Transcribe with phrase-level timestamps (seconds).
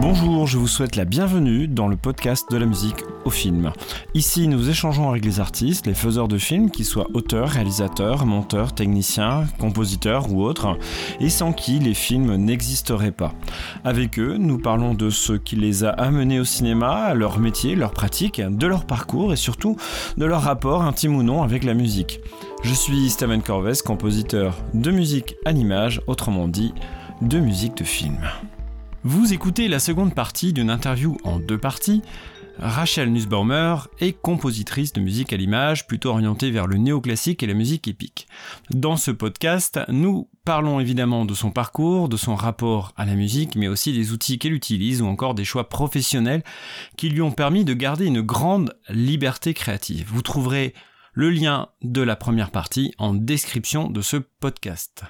[0.00, 3.70] Bonjour, je vous souhaite la bienvenue dans le podcast de la musique au film.
[4.14, 8.74] Ici, nous échangeons avec les artistes, les faiseurs de films, qu'ils soient auteurs, réalisateurs, monteurs,
[8.74, 10.78] techniciens, compositeurs ou autres,
[11.20, 13.34] et sans qui les films n'existeraient pas.
[13.84, 17.92] Avec eux, nous parlons de ce qui les a amenés au cinéma, leur métier, leur
[17.92, 19.76] pratique, de leur parcours et surtout
[20.16, 22.20] de leur rapport intime ou non avec la musique.
[22.62, 26.72] Je suis Steven Corvès, compositeur de musique à l'image, autrement dit,
[27.20, 28.16] de musique de film.
[29.02, 32.02] Vous écoutez la seconde partie d'une interview en deux parties.
[32.58, 37.54] Rachel Nussbaumer est compositrice de musique à l'image, plutôt orientée vers le néoclassique et la
[37.54, 38.28] musique épique.
[38.68, 43.56] Dans ce podcast, nous parlons évidemment de son parcours, de son rapport à la musique,
[43.56, 46.44] mais aussi des outils qu'elle utilise ou encore des choix professionnels
[46.98, 50.08] qui lui ont permis de garder une grande liberté créative.
[50.10, 50.74] Vous trouverez
[51.14, 55.04] le lien de la première partie en description de ce podcast.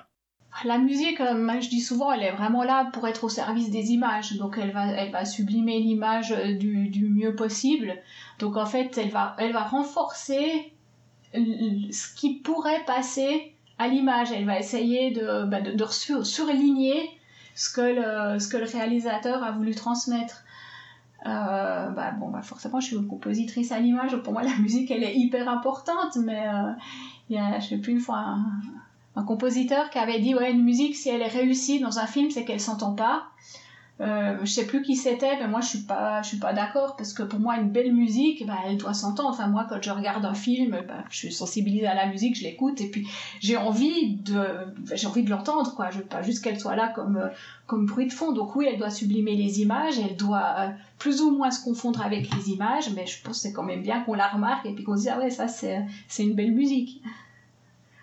[0.64, 3.92] La musique, euh, je dis souvent, elle est vraiment là pour être au service des
[3.92, 4.36] images.
[4.36, 7.94] Donc elle va, elle va sublimer l'image euh, du, mieux possible.
[8.38, 10.72] Donc en fait, elle va, elle va renforcer
[11.32, 14.32] ce qui pourrait passer à l'image.
[14.32, 15.84] Elle va essayer de, bah, de,
[16.22, 17.08] surligner
[17.54, 20.44] ce que, le, ce que le réalisateur a voulu transmettre.
[21.24, 24.14] Euh, bah, bon, bah, forcément, je suis une compositrice à l'image.
[24.16, 26.16] Pour moi, la musique, elle est hyper importante.
[26.16, 26.44] Mais
[27.30, 28.60] il y a, je sais plus, une fois, un
[29.14, 32.44] compositeur qui avait dit ouais une musique si elle est réussie dans un film c'est
[32.44, 33.24] qu'elle s'entend pas.
[34.00, 36.96] Euh, je sais plus qui c'était mais moi je suis pas je suis pas d'accord
[36.96, 39.28] parce que pour moi une belle musique bah, elle doit s'entendre.
[39.28, 42.44] Enfin moi quand je regarde un film bah, je suis sensibilisée à la musique je
[42.44, 43.06] l'écoute et puis
[43.40, 44.42] j'ai envie de
[44.94, 45.90] j'ai envie de l'entendre quoi.
[45.90, 47.28] Je veux pas juste qu'elle soit là comme euh,
[47.66, 48.32] comme bruit de fond.
[48.32, 52.00] Donc oui elle doit sublimer les images elle doit euh, plus ou moins se confondre
[52.00, 54.72] avec les images mais je pense que c'est quand même bien qu'on la remarque et
[54.72, 57.02] puis qu'on se dise ah ouais ça c'est c'est une belle musique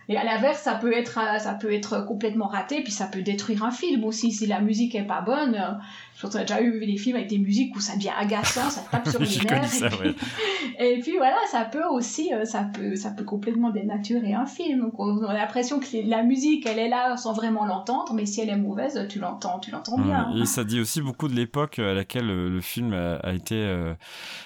[0.09, 3.21] et à l'inverse, ça peut être euh, ça peut être complètement raté, puis ça peut
[3.21, 5.55] détruire un film aussi si la musique est pas bonne.
[5.55, 5.73] Euh,
[6.15, 9.07] je pense déjà eu des films avec des musiques où ça devient agaçant, ça tape
[9.09, 9.83] sur les nerfs.
[10.79, 14.79] Et, puis voilà, ça peut aussi euh, ça peut ça peut complètement dénaturer un film.
[14.79, 18.39] Donc on a l'impression que la musique, elle est là sans vraiment l'entendre, mais si
[18.39, 20.33] elle est mauvaise, tu l'entends, tu l'entends bien.
[20.37, 23.93] Et ça dit aussi beaucoup de l'époque à laquelle le film a, été.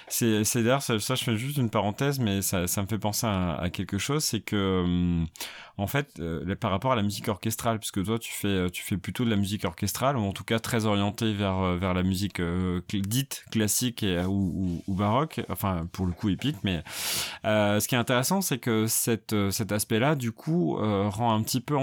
[0.08, 3.58] C'est d'ailleurs ça, je fais juste une parenthèse, mais ça, ça me fait penser à,
[3.62, 5.28] à quelque chose, c'est que hum,
[5.78, 8.84] en fait, euh, par rapport à la musique orchestrale, puisque toi, tu fais, euh, tu
[8.84, 12.04] fais plutôt de la musique orchestrale, ou en tout cas très orientée vers, euh, la
[12.04, 12.42] musique
[12.94, 16.84] dite classique ou, baroque, enfin, pour le coup épique, mais
[17.44, 19.34] ce qui est intéressant, c'est que cet
[19.72, 21.76] aspect-là, du coup, rend un petit peu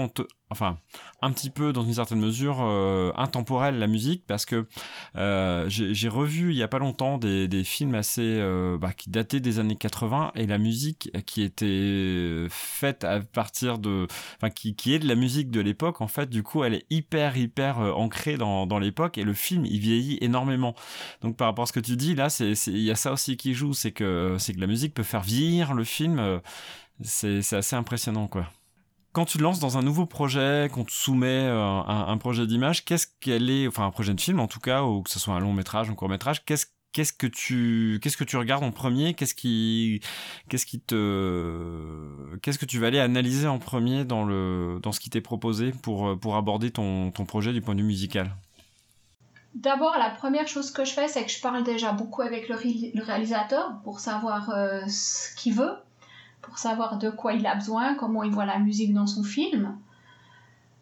[0.51, 0.77] enfin
[1.21, 4.67] un petit peu dans une certaine mesure euh, intemporelle la musique parce que
[5.15, 9.09] euh, j'ai revu il y a pas longtemps des, des films assez euh, bah, qui
[9.11, 14.75] dataient des années 80 et la musique qui était faite à partir de enfin qui,
[14.75, 17.77] qui est de la musique de l'époque en fait du coup elle est hyper hyper
[17.77, 20.73] ancrée dans, dans l'époque et le film il vieillit énormément.
[21.21, 23.37] Donc par rapport à ce que tu dis là c'est il y a ça aussi
[23.37, 26.41] qui joue c'est que c'est que la musique peut faire vieillir le film
[27.01, 28.47] c'est assez impressionnant quoi
[29.19, 32.85] quand tu te lances dans un nouveau projet, qu'on te soumet euh, un, projet d'image,
[32.85, 35.33] qu'est-ce qu'elle est, enfin un projet de film en tout cas, ou que ce soit
[35.33, 39.99] un long métrage, un court métrage, qu'est-ce que tu regardes en premier qu'est-ce qui
[40.87, 45.19] te qu'est-ce que tu vas aller analyser en premier dans le dans ce qui t'est
[45.19, 48.33] proposé pour pour aborder ton, ton projet du point de vue musical?
[49.53, 52.55] D'abord, la première chose que je fais, c'est que je parle déjà beaucoup avec le,
[53.03, 55.73] réalisateur pour savoir euh, ce qu'il veut,
[56.41, 59.75] pour savoir de quoi il a besoin, comment il voit la musique dans son film.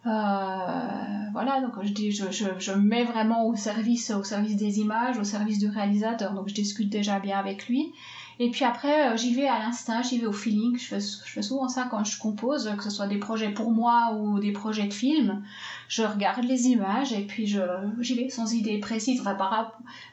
[0.05, 4.79] Euh, voilà, donc je, dis, je, je, je, mets vraiment au service, au service des
[4.79, 7.91] images, au service du réalisateur, donc je discute déjà bien avec lui.
[8.39, 10.77] Et puis après, euh, j'y vais à l'instinct, j'y vais au feeling.
[10.77, 13.71] Je fais, je fais souvent ça quand je compose, que ce soit des projets pour
[13.71, 15.43] moi ou des projets de film.
[15.87, 19.21] Je regarde les images et puis j'y vais sans idée précise.
[19.21, 19.35] Enfin,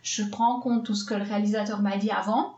[0.03, 2.54] je prends en compte tout ce que le réalisateur m'a dit avant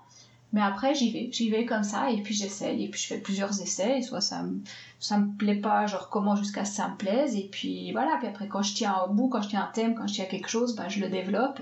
[0.53, 1.29] mais après, j'y vais.
[1.33, 2.85] J'y vais comme ça et puis j'essaye.
[2.85, 3.99] Et puis je fais plusieurs essais.
[3.99, 4.61] Et soit ça me,
[5.01, 7.37] ça me plaît pas, je recommence jusqu'à ce que ça me plaise.
[7.37, 8.17] Et puis voilà.
[8.19, 10.25] Puis après, quand je tiens un bout, quand je tiens un thème, quand je tiens
[10.27, 11.61] quelque chose, bah, je le développe.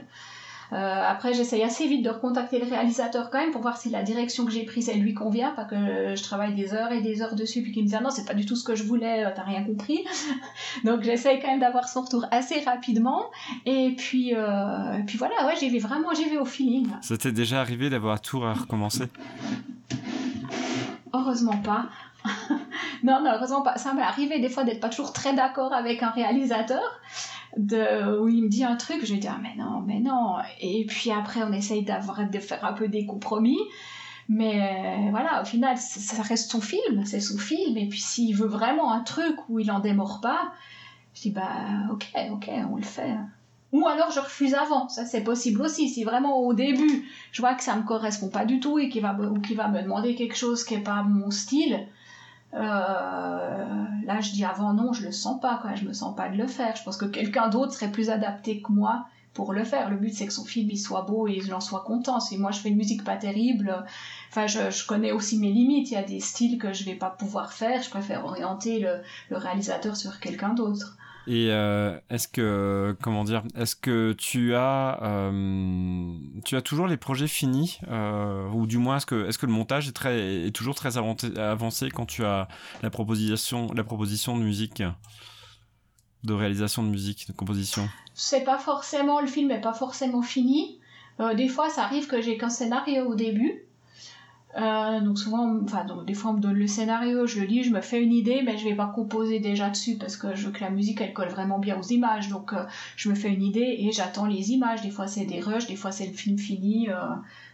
[0.72, 4.02] Euh, après, j'essaye assez vite de recontacter le réalisateur quand même pour voir si la
[4.02, 7.22] direction que j'ai prise, elle lui convient, pas que je travaille des heures et des
[7.22, 8.84] heures dessus puis qu'il me dit ah non, c'est pas du tout ce que je
[8.84, 10.04] voulais, euh, t'as rien compris.
[10.84, 13.30] Donc j'essaye quand même d'avoir son retour assez rapidement.
[13.66, 16.88] Et puis, euh, puis voilà, ouais, j'y vais vraiment, j'y vais au feeling.
[17.02, 19.04] Ça t'est déjà arrivé d'avoir tout à recommencer?
[21.12, 21.86] Heureusement pas.
[23.04, 23.76] non, non, heureusement pas.
[23.76, 27.00] Ça m'est arrivé des fois d'être pas toujours très d'accord avec un réalisateur
[27.56, 30.36] où il me dit un truc, je lui dis ah mais non, mais non.
[30.60, 33.58] Et puis après on essaye d'avoir de faire un peu des compromis.
[34.28, 37.76] Mais voilà, au final, ça reste son film, c'est son film.
[37.76, 40.52] Et puis s'il veut vraiment un truc où il en démord pas,
[41.14, 41.42] je dis bah
[41.92, 43.14] ok, ok, on le fait.
[43.72, 45.88] Ou alors je refuse avant, ça c'est possible aussi.
[45.88, 49.02] Si vraiment au début je vois que ça me correspond pas du tout et qu'il
[49.02, 51.86] va, ou va me demander quelque chose qui est pas mon style,
[52.54, 55.74] euh, là je dis avant non, je le sens pas, quoi.
[55.74, 56.76] je me sens pas de le faire.
[56.76, 59.90] Je pense que quelqu'un d'autre serait plus adapté que moi pour le faire.
[59.90, 62.20] Le but c'est que son film il soit beau et j'en sois content.
[62.20, 63.84] Si moi je fais une musique pas terrible,
[64.30, 65.90] enfin je, connais aussi mes limites.
[65.90, 67.82] Il y a des styles que je vais pas pouvoir faire.
[67.82, 70.96] Je préfère orienter le réalisateur sur quelqu'un d'autre.
[71.26, 76.12] Et euh, est-ce que comment dire Est-ce que tu as euh,
[76.44, 79.52] tu as toujours les projets finis euh, ou du moins est-ce que est-ce que le
[79.52, 82.48] montage est très est toujours très avancé quand tu as
[82.82, 84.82] la proposition la proposition de musique
[86.24, 87.88] de réalisation de musique de composition?
[88.12, 90.78] C'est pas forcément le film est pas forcément fini.
[91.36, 93.64] des fois, ça arrive que j'ai qu'un scénario au début
[94.56, 97.64] euh, donc souvent, enfin donc des fois on me donne le scénario, je le lis,
[97.64, 100.46] je me fais une idée, mais je vais pas composer déjà dessus parce que je
[100.46, 102.28] veux que la musique elle colle vraiment bien aux images.
[102.28, 102.64] Donc euh,
[102.94, 104.82] je me fais une idée et j'attends les images.
[104.82, 106.94] Des fois c'est des rushs, des fois c'est le film fini, euh,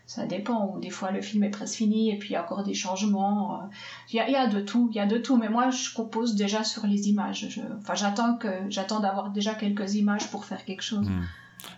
[0.04, 0.74] ça dépend.
[0.74, 2.74] Ou des fois le film est presque fini et puis il y a encore des
[2.74, 3.70] changements.
[4.12, 5.38] Il y, a, y, a, de tout, il y a de tout.
[5.38, 7.60] Mais moi je compose déjà sur les images.
[7.78, 11.08] Enfin j'attends que j'attends d'avoir déjà quelques images pour faire quelque chose.
[11.08, 11.22] Hmm.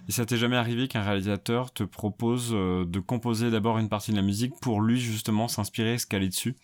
[0.08, 4.10] Et ça t'est jamais arrivé qu'un réalisateur te propose euh, de composer d'abord une partie
[4.10, 6.56] de la musique pour lui justement s'inspirer, se caler dessus?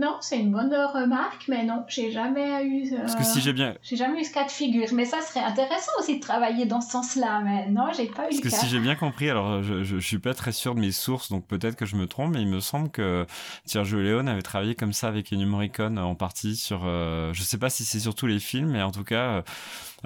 [0.00, 2.90] Non, c'est une bonne remarque, mais non, j'ai jamais eu.
[2.96, 3.74] Parce que si j'ai bien.
[3.82, 6.80] J'ai jamais eu ce cas de figure, mais ça serait intéressant aussi de travailler dans
[6.80, 9.84] ce sens-là, mais non, j'ai pas eu Parce que si j'ai bien compris, alors je,
[9.84, 12.40] je, suis pas très sûr de mes sources, donc peut-être que je me trompe, mais
[12.40, 13.26] il me semble que
[13.66, 16.82] Sergio Leone avait travaillé comme ça avec Morricone en partie sur.
[16.86, 19.42] Euh, je sais pas si c'est sur tous les films, mais en tout cas.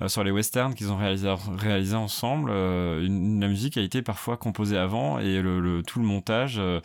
[0.02, 4.02] Euh, sur les westerns qu'ils ont réalisé, réalisé ensemble, euh, une, la musique a été
[4.02, 6.81] parfois composée avant et le, le tout le montage euh,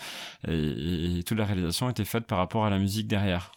[0.48, 3.52] et, et, toute la réalisation était faite par rapport à la musique derrière.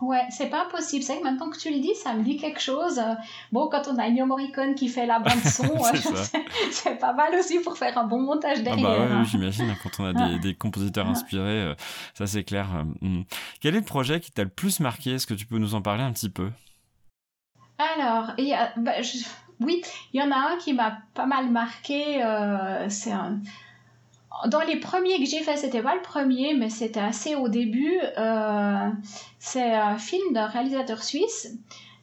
[0.00, 1.02] Ouais, c'est pas impossible.
[1.02, 3.00] C'est que maintenant que tu le dis, ça me dit quelque chose.
[3.50, 5.64] Bon, quand on a Ennio Morricone qui fait la bande son,
[6.70, 8.86] c'est pas mal aussi pour faire un bon montage derrière.
[8.90, 9.24] Ah bah ouais, hein.
[9.24, 11.74] j'imagine, quand on a des, des compositeurs inspirés,
[12.12, 12.84] ça c'est clair.
[13.00, 13.22] Hmm.
[13.60, 15.12] Quel est le projet qui t'a le plus marqué?
[15.12, 16.50] Est-ce que tu peux nous en parler un petit peu?
[17.78, 18.92] Alors, il y a, bah,
[19.60, 22.22] oui, il y en a un qui m'a pas mal marqué.
[22.22, 23.40] Euh, c'est un...
[24.48, 27.98] Dans les premiers que j'ai fait, c'était pas le premier, mais c'était assez au début.
[28.18, 28.90] Euh,
[29.38, 31.56] c'est un film d'un réalisateur suisse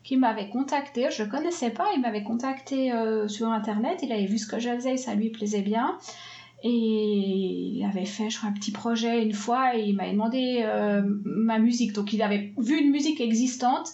[0.03, 1.09] qui m'avait contacté.
[1.11, 3.99] Je le connaissais pas, il m'avait contacté euh, sur internet.
[4.03, 5.97] Il avait vu ce que je faisais, ça lui plaisait bien.
[6.63, 10.65] Et il avait fait, je crois, un petit projet une fois et il m'avait demandé
[11.25, 11.91] ma musique.
[11.91, 13.89] Donc il avait vu une musique existante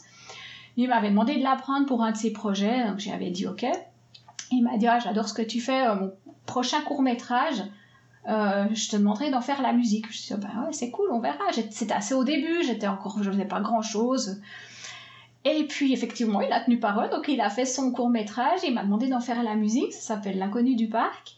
[0.79, 3.65] il m'avait demandé de l'apprendre pour un de ses projets, donc j'avais dit ok.
[4.51, 6.13] Il m'a dit ah, j'adore ce que tu fais, euh, mon
[6.45, 7.61] prochain court métrage,
[8.27, 10.11] euh, je te demanderai d'en faire la musique.
[10.11, 11.45] Je dis bah ouais c'est cool, on verra.
[11.71, 14.41] C'était assez au début, j'étais encore, je faisais pas grand chose.
[15.45, 18.73] Et puis effectivement, il a tenu parole, donc il a fait son court métrage, il
[18.73, 21.37] m'a demandé d'en faire la musique, ça s'appelle L'inconnu du parc.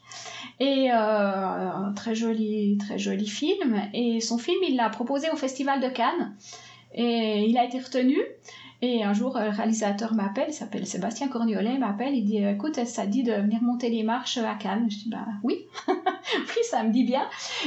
[0.59, 3.81] Et euh, un très joli, très joli film.
[3.93, 6.35] Et son film, il l'a proposé au Festival de Cannes.
[6.93, 8.17] Et il a été retenu.
[8.83, 13.05] Et un jour, le réalisateur m'appelle, il s'appelle Sébastien Corniolet, m'appelle, il dit Écoute, ça
[13.05, 16.91] dit de venir monter les marches à Cannes Je dis Bah oui, oui, ça me
[16.91, 17.21] dit bien.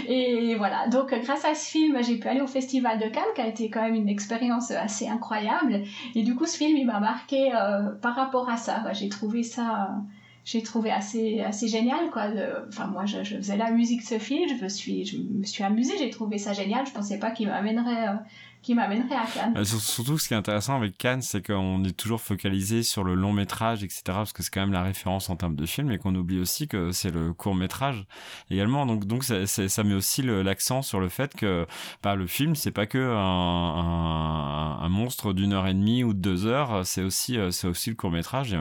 [0.09, 3.41] Et voilà, donc grâce à ce film, j'ai pu aller au Festival de Cannes, qui
[3.41, 5.83] a été quand même une expérience assez incroyable.
[6.17, 8.83] Et du coup, ce film, il m'a marqué euh, par rapport à ça.
[8.93, 9.91] J'ai trouvé ça.
[10.45, 12.27] j'ai trouvé assez assez génial quoi
[12.69, 15.65] enfin moi je, faisais la musique de ce film je me suis je me suis
[15.65, 18.17] amusée j'ai trouvé ça génial je pensais pas qu'il m'amènerait euh,
[18.65, 19.55] qui m'amènerait à Cannes.
[19.57, 23.15] Euh, surtout, ce qui est intéressant avec Cannes, c'est qu'on est toujours focalisé sur le
[23.15, 25.99] long métrage, etc., parce que c'est quand même la référence en termes de film, et
[25.99, 28.07] qu'on oublie aussi que c'est le court métrage
[28.51, 28.87] également.
[28.87, 31.67] Donc, donc ça, ça met aussi l'accent sur le fait que
[32.03, 36.19] bah, le film, c'est pas que un, un, monstre d'une heure et demie ou de
[36.19, 38.57] deux heures, c'est aussi, euh, aussi le court métrage.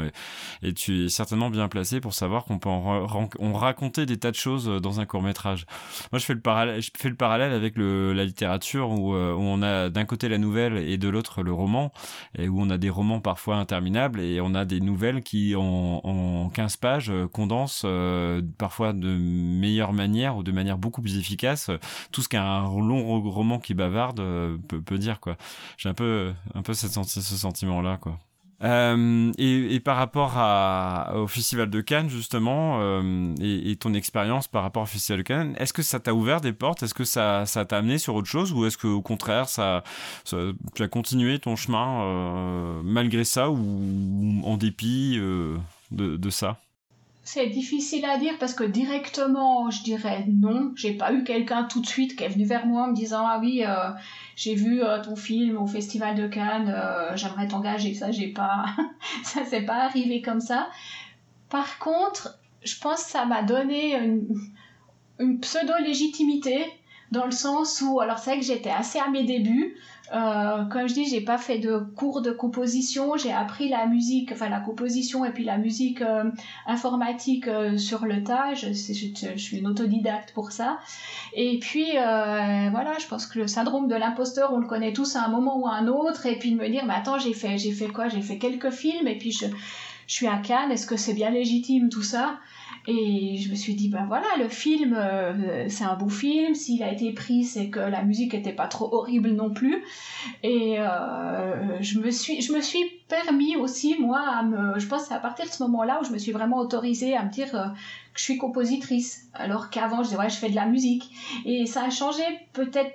[0.62, 4.32] Et, tu es certainement bien placé pour savoir qu'on peut en, on raconter des tas
[4.32, 5.66] de choses dans un court métrage.
[6.12, 9.34] Moi, je fais le parallèle, je fais le parallèle avec le, la littérature où, euh,
[9.34, 11.92] où on a d'un côté la nouvelle et de l'autre le roman,
[12.38, 16.02] et où on a des romans parfois interminables et on a des nouvelles qui en,
[16.04, 21.18] en 15 pages euh, condensent euh, parfois de meilleure manière ou de manière beaucoup plus
[21.18, 21.70] efficace
[22.12, 25.38] tout ce qu'un long roman qui bavarde euh, peut, dire quoi.
[25.78, 28.20] J'ai un peu un peu ce sentiment là quoi.
[28.64, 30.38] Euh, et, par rapport
[31.16, 35.56] au Festival de Cannes, justement, euh, et, ton expérience par rapport au Festival de Cannes,
[35.58, 36.84] est-ce que ça t'a ouvert des portes?
[36.84, 38.54] Est-ce que ça, ça t'a amené sur autre chose?
[38.54, 39.84] Ou est-ce qu'au contraire, ça,
[40.26, 45.20] tu as continué ton chemin euh, malgré ça ou en dépit
[45.92, 46.58] de, ça?
[47.24, 50.74] C'est difficile à dire parce que directement, je dirais non.
[50.76, 53.26] J'ai pas eu quelqu'un tout de suite qui est venu vers moi en me disant
[53.26, 53.92] ah oui, euh,
[54.36, 57.94] j'ai vu euh, ton film au Festival de Cannes, euh, j'aimerais t'engager.
[57.94, 58.66] Ça, j'ai pas,
[59.24, 60.70] ça s'est pas arrivé comme ça.
[61.50, 64.28] Par contre, je pense que ça m'a donné une,
[65.20, 66.66] une pseudo légitimité
[67.12, 69.78] dans le sens où, alors c'est vrai que j'étais assez à mes débuts.
[70.12, 74.32] Euh, comme je dis, j'ai pas fait de cours de composition, j'ai appris la musique,
[74.34, 76.30] enfin la composition et puis la musique euh,
[76.68, 78.54] informatique euh, sur le tas.
[78.54, 80.80] Je, je, suis une autodidacte pour ça.
[81.34, 85.24] Et puis voilà, je pense que le syndrome de l'imposteur, on le connaît tous à
[85.24, 86.26] un moment ou à un autre.
[86.26, 88.10] Et puis de me dire, mais attends, j'ai fait, j'ai fait quoi?
[88.10, 89.46] J'ai fait quelques films et puis je,
[90.08, 90.72] je suis à Cannes.
[90.72, 92.40] Est-ce que c'est bien légitime tout ça?
[92.86, 96.54] Et je me suis dit, ben voilà, le film, euh, c'est un beau film.
[96.54, 99.84] S'il a été pris, c'est que la musique n'était pas trop horrible non plus.
[100.44, 104.80] Et euh, je, me suis, je me suis permis aussi, moi, à me.
[104.80, 107.32] Je pense à partir de ce moment-là où je me suis vraiment autorisée à me
[107.32, 109.30] dire euh, que je suis compositrice.
[109.34, 111.10] Alors qu'avant, je disais, ouais, je fais de la musique.
[111.46, 112.92] Et ça a changé peut-être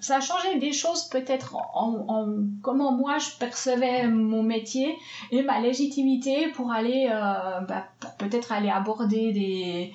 [0.00, 2.26] ça a changé des choses peut-être en,
[2.62, 4.96] comment moi je percevais mon métier
[5.30, 9.92] et ma légitimité pour aller euh, bah, pour peut-être aller aborder des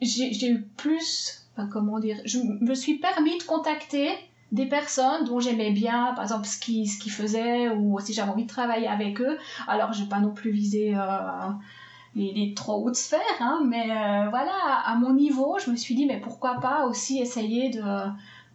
[0.00, 4.10] j'ai eu plus comment dire je me suis permis de contacter
[4.52, 8.44] des personnes dont j'aimais bien par exemple ce qu'ils qu'ils faisaient ou si j'avais envie
[8.44, 9.38] de travailler avec eux.
[9.66, 11.50] Alors je pas non plus viser euh,
[12.14, 14.54] les, les, trop hautes sphères, hein, mais euh, voilà,
[14.86, 17.82] à mon niveau, je me suis dit, mais pourquoi pas aussi essayer de,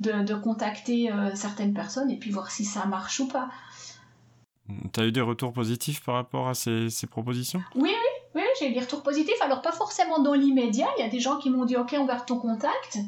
[0.02, 3.50] de, contacter euh, certaines personnes et puis voir si ça marche ou pas.
[4.94, 7.62] Tu as eu des retours positifs par rapport à ces, propositions?
[7.76, 7.92] Oui,
[8.36, 9.42] oui, oui, j'ai eu des retours positifs.
[9.42, 10.88] Alors, pas forcément dans l'immédiat.
[10.98, 13.00] Il y a des gens qui m'ont dit Ok, on garde ton contact.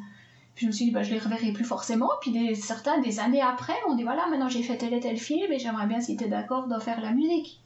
[0.55, 2.09] Puis je me suis dit bah, Je les reverrai plus forcément.
[2.21, 5.17] Puis des, certains, des années après, m'ont dit Voilà, maintenant j'ai fait tel et tel
[5.17, 7.61] film et j'aimerais bien, si tu es d'accord, d'en faire la musique.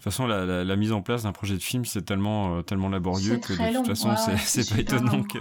[0.00, 2.62] De toute façon, la, la, mise en place d'un projet de film, c'est tellement, euh,
[2.62, 5.38] tellement laborieux que de toute façon, c'est pas étonnant que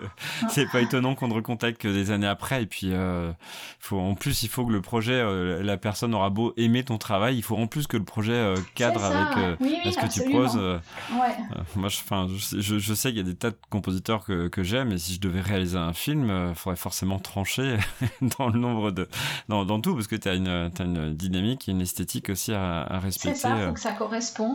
[0.50, 2.64] c'est pas étonnant qu'on ne recontacte que des années après.
[2.64, 3.32] Et puis, euh,
[3.80, 6.98] faut, en plus, il faut que le projet, euh, la personne aura beau aimer ton
[6.98, 10.58] travail, il faut en plus que le projet cadre avec ce que tu poses.
[10.58, 11.38] Ouais.
[11.78, 14.92] moi, je, je, je, sais qu'il y a des tas de compositeurs que, que j'aime,
[14.92, 17.78] et si je devais réaliser un film, il faudrait forcément trancher
[18.38, 19.08] dans le nombre de,
[19.48, 22.52] dans, dans tout, parce que tu as une, as une dynamique et une esthétique aussi
[22.52, 23.36] à, à respecter.
[23.36, 24.49] C'est ça, faut que ça corresponde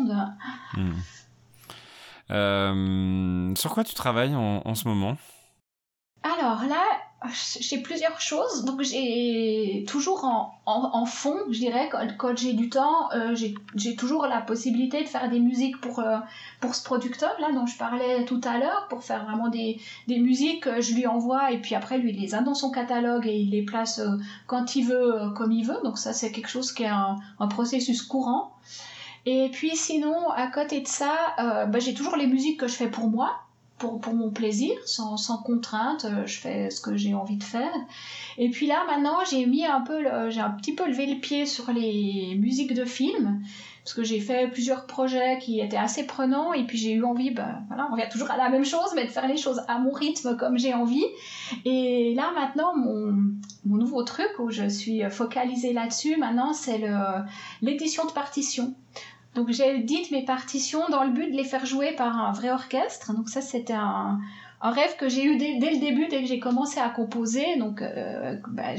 [0.74, 0.92] Hmm.
[2.30, 5.16] Euh, sur quoi tu travailles en, ce moment?
[6.22, 6.82] Alors là,
[7.60, 8.64] j'ai plusieurs choses.
[8.64, 10.24] Donc j'ai toujours
[10.64, 13.36] en, fond, je dirais, quand, j'ai du temps, euh,
[13.74, 16.16] j'ai toujours la possibilité de faire des musiques pour, euh,
[16.60, 20.62] pour ce producteur-là dont je parlais tout à l'heure, pour faire vraiment des, des musiques
[20.62, 23.36] que je lui envoie et puis après lui il les a dans son catalogue et
[23.36, 24.00] il les place
[24.46, 25.78] quand il veut, comme il veut.
[25.84, 28.54] Donc ça c'est quelque chose qui est un, un processus courant.
[29.26, 32.74] Et puis sinon, à côté de ça, euh, bah, j'ai toujours les musiques que je
[32.74, 33.36] fais pour moi,
[33.78, 37.42] pour, pour mon plaisir, sans, sans contrainte, euh, je fais ce que j'ai envie de
[37.42, 37.72] faire.
[38.38, 41.46] Et puis là, maintenant, j'ai mis un peu, j'ai un petit peu levé le pied
[41.46, 43.42] sur les musiques de films,
[43.82, 47.30] parce que j'ai fait plusieurs projets qui étaient assez prenants, et puis j'ai eu envie,
[47.30, 49.78] bah, voilà, on revient toujours à la même chose, mais de faire les choses à
[49.78, 51.04] mon rythme comme j'ai envie.
[51.64, 53.12] Et là, maintenant, mon,
[53.64, 56.80] mon nouveau truc où je suis focalisée là-dessus, maintenant, c'est
[57.60, 58.74] l'édition de partitions.
[59.34, 62.50] Donc j'ai édité mes partitions dans le but de les faire jouer par un vrai
[62.50, 63.12] orchestre.
[63.14, 64.20] Donc ça c'était un,
[64.64, 67.56] un rêve que j'ai eu dès, le début, dès que j'ai commencé à composer.
[67.58, 68.70] Donc, euh, bah,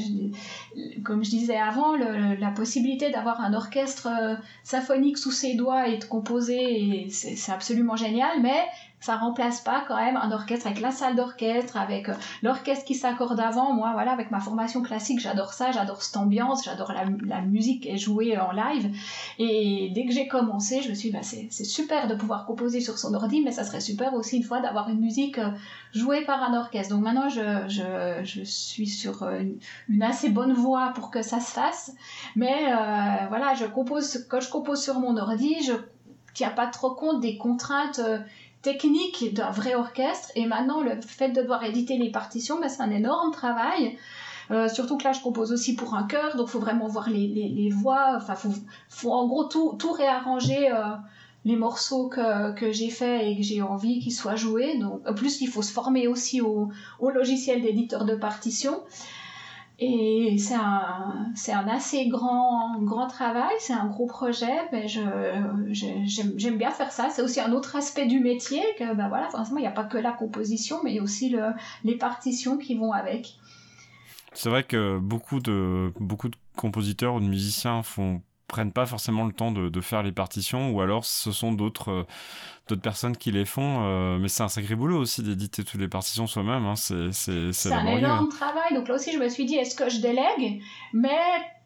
[1.04, 6.00] comme je disais avant, la possibilité d'avoir un orchestre euh, symphonique sous ses doigts et
[6.00, 8.42] de composer, c'est absolument génial.
[8.42, 8.66] Mais
[9.06, 12.96] ça remplace pas quand même un orchestre avec la salle d'orchestre, avec euh, l'orchestre qui
[12.96, 13.72] s'accorde avant.
[13.72, 17.88] Moi, voilà, avec ma formation classique, j'adore ça, j'adore cette ambiance, j'adore la, la, musique
[18.00, 18.92] jouer en live.
[19.38, 22.82] Et dès que j'ai commencé, je me suis dit, bah, c'est super de pouvoir composer
[22.82, 25.52] sur son ordi, mais ça serait super aussi une fois d'avoir une musique euh,
[25.94, 26.96] jouée par un orchestre.
[26.96, 29.44] Donc maintenant, je, je, je suis sur euh,
[29.88, 31.94] une, assez bonne voie pour que ça se fasse.
[32.36, 32.72] Mais
[33.30, 35.74] voilà, je compose, quand je compose sur mon ordi, je
[36.34, 38.02] tiens pas trop compte des contraintes
[38.66, 40.32] technique d'un vrai orchestre.
[40.36, 43.98] Et maintenant, le fait de devoir éditer les partitions, ben, c'est un énorme travail.
[44.52, 47.28] Euh, surtout que là, je compose aussi pour un chœur, donc faut vraiment voir les,
[47.28, 48.14] les, voix.
[48.16, 48.54] Enfin, faut,
[48.90, 50.96] faut en gros tout, tout réarranger euh,
[51.46, 54.78] les morceaux que, que j'ai faits et que j'ai envie qu'ils soient joués.
[54.80, 56.70] Donc, en plus, il faut se former aussi au,
[57.00, 58.82] au logiciel d'éditeur de partitions.
[59.78, 65.02] Et c'est un, un assez grand, grand travail, c'est un gros projet, mais je,
[65.74, 67.10] j'aime, bien faire ça.
[67.10, 69.84] C'est aussi un autre aspect du métier, que ben voilà, forcément, il n'y a pas
[69.84, 71.52] que la composition, mais il y a aussi le,
[71.84, 73.38] les partitions qui vont avec.
[74.32, 79.26] C'est vrai que beaucoup de, beaucoup de compositeurs ou de musiciens font prennent pas forcément
[79.26, 82.06] le temps de, de faire les partitions, ou alors ce sont d'autres
[82.68, 84.18] d'autres personnes qui les font.
[84.18, 86.66] mais c'est un sacré boulot aussi d'éditer toutes les partitions soi-même.
[86.66, 86.76] Hein.
[86.76, 88.74] C'est c'est un énorme travail.
[88.74, 90.62] Donc là aussi, je me suis dit, est-ce que je délègue?
[90.94, 91.20] Mais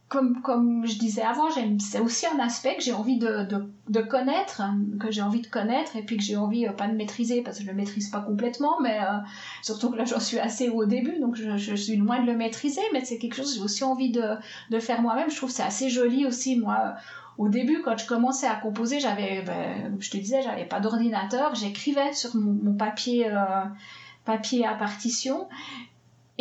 [0.09, 1.49] comme, comme je disais avant,
[1.79, 3.47] c'est aussi un aspect que j'ai envie de,
[3.87, 4.63] de, connaître,
[4.99, 7.59] que j'ai envie de connaître et puis que j'ai envie euh, pas de maîtriser parce
[7.59, 9.19] que je le maîtrise pas complètement, mais euh,
[9.61, 12.81] surtout que là j'en suis assez au début, donc je, suis loin de le maîtriser,
[12.91, 14.35] mais c'est quelque chose que j'ai aussi envie de,
[14.71, 15.29] de faire moi-même.
[15.29, 16.95] Je trouve c'est assez joli aussi, moi.
[17.37, 21.55] Au début, quand je commençais à composer, j'avais, ben, je te disais, j'avais pas d'ordinateur,
[21.55, 23.27] j'écrivais sur mon, mon papier.
[23.31, 23.63] Euh,
[24.25, 25.47] papier à partition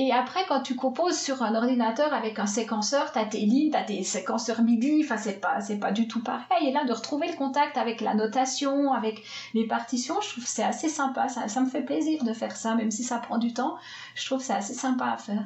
[0.01, 3.73] et après, quand tu composes sur un ordinateur avec un séquenceur, tu as tes lignes,
[3.73, 6.69] tu as tes séquenceurs MIDI, enfin, c'est pas, c'est pas du tout pareil.
[6.69, 9.25] Et là, de retrouver le contact avec la notation, avec
[9.55, 11.29] les partitions, je trouve que c'est assez sympa.
[11.29, 13.75] Ça, ça me fait plaisir de faire ça, même si ça prend du temps.
[14.15, 15.43] Je trouve que c'est assez sympa à faire.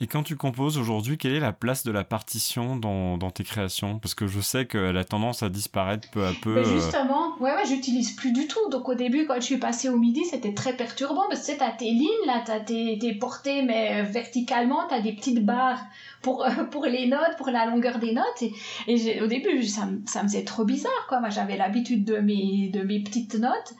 [0.00, 3.44] Et quand tu composes aujourd'hui, quelle est la place de la partition dans, dans tes
[3.44, 3.98] créations?
[3.98, 6.54] Parce que je sais qu'elle a tendance à disparaître peu à peu.
[6.54, 8.68] Mais euh, justement, ouais, ouais, j'utilise plus du tout.
[8.70, 11.24] Donc au début, quand je suis passée au midi, c'était très perturbant.
[11.28, 15.12] Parce que tu t'as tes lignes, là, t'as tes, tes portées, mais verticalement, t'as des
[15.12, 15.80] petites barres
[16.22, 18.42] pour, pour les notes, pour la longueur des notes.
[18.42, 18.52] Et,
[18.86, 21.20] et au début, ça, ça me faisait trop bizarre, quoi.
[21.20, 23.74] Moi, j'avais l'habitude de mes, de mes petites notes.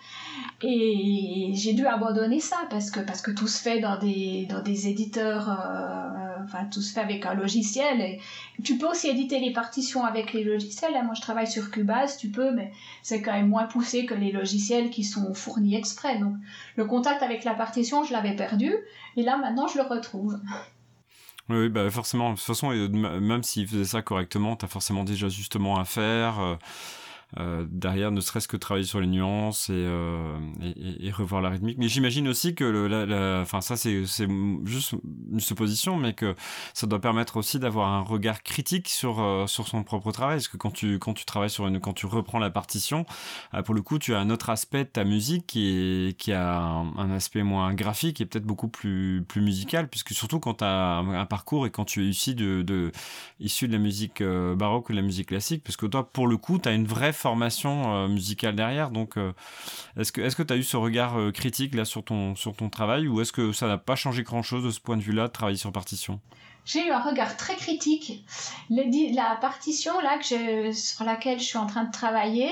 [0.62, 4.62] Et j'ai dû abandonner ça parce que, parce que tout se fait dans des, dans
[4.62, 8.18] des éditeurs, euh, enfin tout se fait avec un logiciel.
[8.62, 10.94] Tu peux aussi éditer les partitions avec les logiciels.
[10.96, 11.02] Hein.
[11.02, 12.72] Moi je travaille sur Cubase, tu peux, mais
[13.02, 16.18] c'est quand même moins poussé que les logiciels qui sont fournis exprès.
[16.18, 16.34] Donc
[16.76, 18.72] le contact avec la partition, je l'avais perdu.
[19.16, 20.38] Et là maintenant je le retrouve.
[21.50, 22.30] Oui, bah forcément.
[22.30, 26.56] De toute façon, même s'il faisait ça correctement, tu as forcément des ajustements à faire.
[27.38, 30.38] Euh, derrière ne serait-ce que travailler sur les nuances et, euh,
[31.12, 31.78] revoir la rythmique.
[31.78, 34.04] Mais j'imagine aussi que le, enfin ça c'est
[34.64, 34.94] juste
[35.32, 36.34] une supposition mais que
[36.74, 40.36] ça doit permettre aussi d'avoir un regard critique sur euh, sur son propre travail.
[40.36, 43.04] Parce que quand tu quand tu travailles sur une quand tu reprends la partition
[43.64, 46.58] pour le coup tu as un autre aspect de ta musique qui est qui a
[46.58, 49.88] un, aspect moins graphique et peut-être beaucoup plus plus musical.
[49.88, 52.92] Puisque surtout quand tu as un, parcours et quand tu es issu de, de
[53.40, 55.62] issu de la musique baroque ou de la musique classique.
[55.64, 58.90] Parce que toi pour le coup tu as une vraie formation euh, musicale derrière.
[58.90, 59.32] Donc, euh,
[59.98, 62.54] est-ce que est-ce que tu as eu ce regard euh, critique là sur ton sur
[62.54, 65.28] ton travail ou est-ce que ça n'a pas changé grand-chose de ce point de vue-là
[65.28, 66.20] de travailler sur partition?
[66.66, 68.24] J'ai eu un regard très critique.
[68.68, 72.50] la partition là que je, sur laquelle je suis en train de travailler,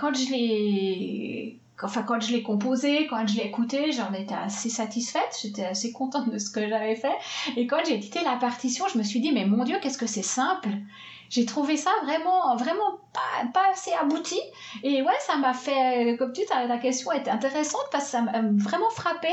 [0.00, 4.70] quand je l'ai enfin quand je l'ai composé, quand je l'ai écouté, j'en étais assez
[4.70, 7.16] satisfaite, j'étais assez contente de ce que j'avais fait.
[7.56, 10.12] Et quand j'ai édité la partition, je me suis dit mais mon Dieu qu'est-ce que
[10.16, 10.68] c'est simple
[11.30, 13.00] j'ai trouvé ça vraiment, vraiment
[13.52, 14.40] pas, assez abouti.
[14.82, 18.22] Et ouais, ça m'a fait, comme tu dis, ta question était intéressante parce que ça
[18.22, 19.30] m'a vraiment frappé.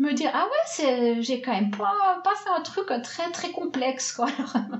[0.00, 4.10] Me dire, ah ouais, j'ai quand même pas, pas fait un truc très, très complexe,
[4.10, 4.26] quoi.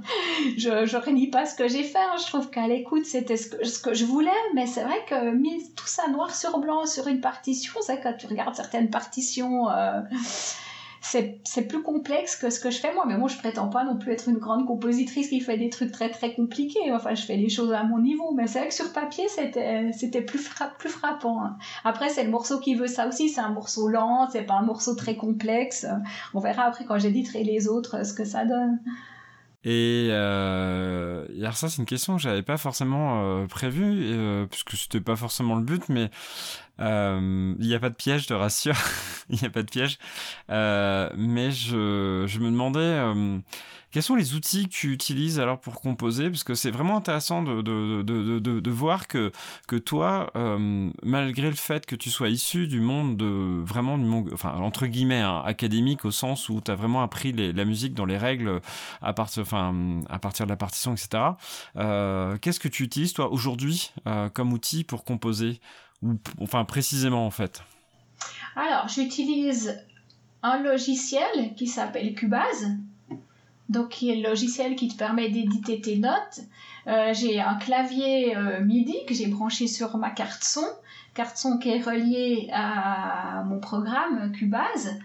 [0.56, 2.16] je, je renie pas ce que j'ai fait, hein.
[2.18, 5.30] je trouve qu'à l'écoute, c'était ce que, ce que je voulais, mais c'est vrai que
[5.30, 9.70] mis tout ça noir sur blanc sur une partition, c'est quand tu regardes certaines partitions,
[9.70, 10.00] euh,
[11.04, 13.04] c'est plus complexe que ce que je fais moi.
[13.06, 15.92] Mais moi, je prétends pas non plus être une grande compositrice qui fait des trucs
[15.92, 16.92] très très compliqués.
[16.92, 18.32] Enfin, je fais les choses à mon niveau.
[18.32, 21.44] Mais c'est vrai que sur papier, c'était plus, plus frappant.
[21.44, 21.56] Hein.
[21.84, 23.28] Après, c'est le morceau qui veut ça aussi.
[23.28, 25.86] C'est un morceau lent, c'est pas un morceau très complexe.
[26.32, 28.80] On verra après quand j'éditerai les autres ce que ça donne.
[29.64, 35.00] Et euh, ça, c'est une question que j'avais pas forcément euh, prévue, euh, puisque c'était
[35.00, 36.10] pas forcément le but, mais
[36.78, 38.76] il n'y a pas de piège, de rassure,
[39.30, 39.98] il n'y a pas de piège.
[40.50, 43.38] Euh, mais je, je me demandais euh,
[43.94, 47.44] quels sont les outils que tu utilises alors pour composer, parce que c'est vraiment intéressant
[47.44, 49.30] de, de, de, de, voir que,
[49.68, 54.04] que toi, euh, malgré le fait que tu sois issu du monde de vraiment du
[54.04, 57.94] monde, enfin entre guillemets hein, académique au sens où tu as vraiment appris la musique
[57.94, 58.60] dans les règles
[59.00, 61.22] à partir, de la partition, etc.
[61.76, 65.60] Euh, Qu'est-ce que tu utilises toi aujourd'hui euh, comme outil pour composer?
[66.40, 67.62] Enfin précisément en fait
[68.56, 69.78] Alors j'utilise
[70.42, 72.66] un logiciel qui s'appelle Cubase
[73.68, 76.40] donc qui est le logiciel qui te permet d'éditer tes notes.
[76.86, 80.66] Euh, j'ai un clavier euh, MIDI que j'ai branché sur ma carte son,
[81.14, 84.98] carte son qui est reliée à mon programme Cubase.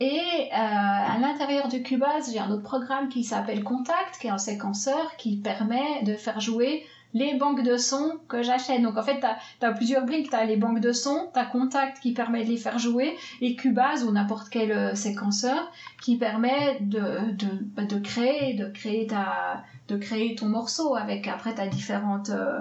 [0.00, 4.30] Et euh, à l'intérieur de Cubase, j'ai un autre programme qui s'appelle Contact, qui est
[4.30, 8.82] un séquenceur qui permet de faire jouer les banques de sons que j'achète.
[8.82, 10.30] Donc en fait, tu as, plusieurs briques.
[10.30, 13.16] Tu as les banques de sons, tu as Contact qui permet de les faire jouer,
[13.40, 15.70] et Cubase ou n'importe quel euh, séquenceur
[16.02, 21.28] qui permet de, de, bah, de, créer, de, créer ta, de créer ton morceau avec,
[21.28, 22.30] après, tu as différentes...
[22.30, 22.60] Euh,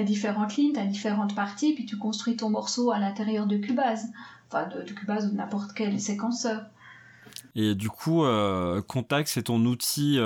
[0.00, 4.10] différentes lignes, tu as différentes parties, puis tu construis ton morceau à l'intérieur de Cubase,
[4.48, 6.62] enfin de, de Cubase ou n'importe quel séquenceur.
[7.54, 8.24] Et du coup,
[8.88, 10.18] Contact, c'est ton outil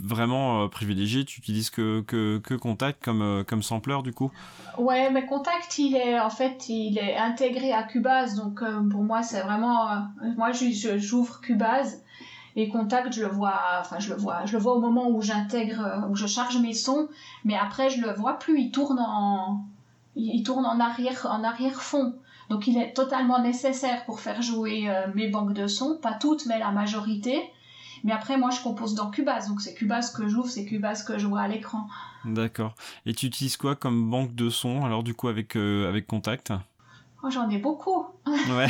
[0.00, 1.24] vraiment privilégié.
[1.24, 4.30] Tu utilises que, que, que Contact comme, comme sampler, du coup?
[4.78, 8.36] Ouais, mais Contact, il est en fait, il est intégré à Cubase.
[8.36, 10.08] Donc, pour moi, c'est vraiment.
[10.38, 12.02] moi, j'ouvre Cubase
[12.56, 15.20] et Contact, je le vois, enfin je le vois, je le vois au moment où
[15.20, 17.08] j'intègre, où je charge mes sons,
[17.44, 18.58] mais après je le vois plus.
[18.58, 19.62] Il tourne en,
[20.16, 22.14] il tourne en arrière, en arrière fond.
[22.48, 26.46] Donc il est totalement nécessaire pour faire jouer euh, mes banques de sons, pas toutes,
[26.46, 27.42] mais la majorité.
[28.04, 31.18] Mais après, moi, je compose dans Cubase, donc c'est Cubase que j'ouvre, c'est Cubase que
[31.18, 31.88] je vois à l'écran.
[32.24, 32.74] D'accord.
[33.04, 36.52] Et tu utilises quoi comme banque de sons, alors du coup, avec, euh, avec Contact?
[37.22, 38.06] Oh, j'en ai beaucoup.
[38.26, 38.68] Ouais.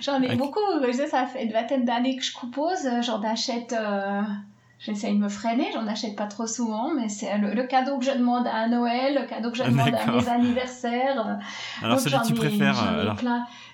[0.00, 0.60] j'en ai beaucoup.
[0.86, 2.86] Je sais, ça fait une vingtaine d'années que je compose.
[3.02, 3.72] J'en achète.
[3.72, 4.22] Euh...
[4.80, 8.12] J'essaie de me freiner, j'en achète pas trop souvent, mais c'est le, cadeau que je
[8.12, 11.38] demande à Noël, le cadeau que je demande à mes anniversaires.
[11.82, 13.16] Alors celui que tu préfères alors...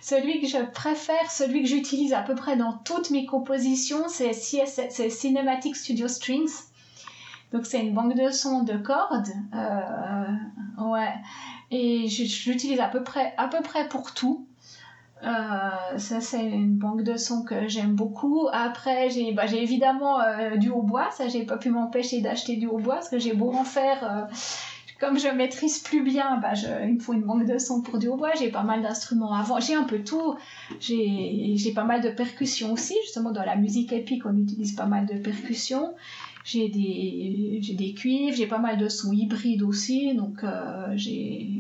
[0.01, 4.33] Celui que je préfère, celui que j'utilise à peu près dans toutes mes compositions, c'est
[4.33, 6.51] Cinematic Studio Strings.
[7.53, 9.31] Donc c'est une banque de sons de cordes.
[9.55, 11.15] Euh, ouais.
[11.71, 14.47] Et j'utilise à peu près à peu près pour tout.
[15.27, 18.47] Euh, ça c'est une banque de sons que j'aime beaucoup.
[18.53, 22.97] Après j'ai bah, évidemment euh, du hautbois, ça j'ai pas pu m'empêcher d'acheter du hautbois
[22.97, 24.05] parce que j'ai beau en faire.
[24.05, 24.35] Euh,
[25.01, 27.99] comme je maîtrise plus bien, bah, je, il me faut une banque de sons pour
[27.99, 28.31] du hautbois.
[28.39, 29.61] J'ai pas mal d'instruments avant.
[29.61, 30.37] J'ai un peu tout.
[30.81, 32.95] J'ai pas mal de percussions aussi.
[33.03, 35.93] Justement, dans la musique épique, on utilise pas mal de percussions.
[36.45, 40.15] J'ai des, des cuivres, j'ai pas mal de sons hybrides aussi.
[40.15, 40.43] Donc,
[40.95, 41.51] j'ai.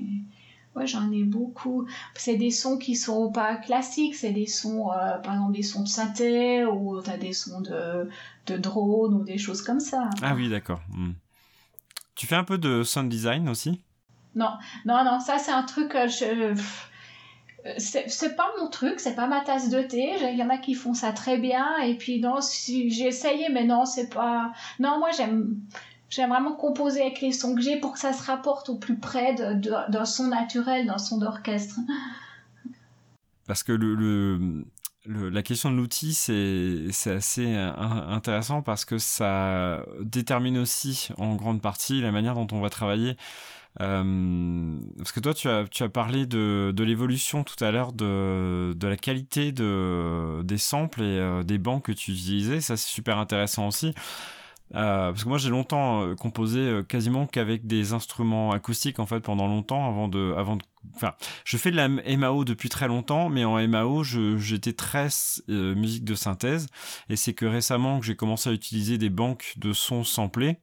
[0.76, 1.86] Ouais, j'en ai beaucoup.
[2.14, 5.82] C'est des sons qui sont pas classiques, c'est des sons, euh, par exemple, des sons
[5.82, 8.08] de synthé ou t'as des sons de,
[8.46, 10.10] de drone ou des choses comme ça.
[10.22, 10.82] Ah oui, d'accord.
[10.90, 11.12] Hmm.
[12.14, 13.82] Tu fais un peu de sound design aussi?
[14.34, 14.52] Non,
[14.84, 16.54] non, non, ça c'est un truc que je
[17.78, 20.14] c'est pas mon truc, c'est pas ma tasse de thé.
[20.20, 21.76] Il y en a qui font ça très bien.
[21.78, 24.52] Et puis, non, j'ai essayé, mais non, c'est pas.
[24.78, 25.56] Non, moi, j'aime.
[26.08, 28.96] J'aime vraiment composer avec les sons que j'ai pour que ça se rapporte au plus
[28.96, 31.80] près d'un son naturel, d'un son d'orchestre.
[33.46, 33.72] Parce que
[35.04, 42.00] la question de l'outil, c'est assez intéressant parce que ça détermine aussi en grande partie
[42.00, 43.16] la manière dont on va travailler.
[43.80, 49.52] Euh, parce que toi, tu as, parlé de, l'évolution tout à l'heure de, la qualité
[49.52, 52.60] de, des samples et euh, des bancs que tu utilisais.
[52.60, 53.94] Ça, c'est super intéressant aussi.
[54.74, 59.06] Euh, parce que moi j'ai longtemps euh, composé euh, quasiment qu'avec des instruments acoustiques en
[59.06, 60.62] fait pendant longtemps avant de avant de
[60.94, 65.08] enfin je fais de la MAO depuis très longtemps mais en MAO j'étais très
[65.48, 66.66] musique de synthèse
[67.08, 70.58] et c'est que récemment que j'ai commencé à utiliser des banques de sons samplés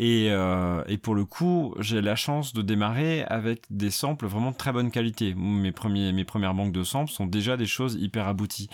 [0.00, 4.50] et, euh, et pour le coup, j'ai la chance de démarrer avec des samples vraiment
[4.50, 5.34] de très bonne qualité.
[5.34, 8.68] Mes, premiers, mes premières banques de samples sont déjà des choses hyper abouties.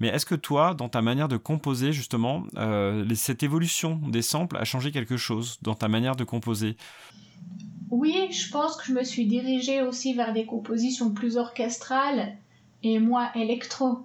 [0.00, 4.56] Mais est-ce que toi, dans ta manière de composer, justement, euh, cette évolution des samples
[4.58, 6.76] a changé quelque chose dans ta manière de composer?
[7.90, 12.36] Oui, je pense que je me suis dirigée aussi vers des compositions plus orchestrales
[12.82, 14.00] et moins électro.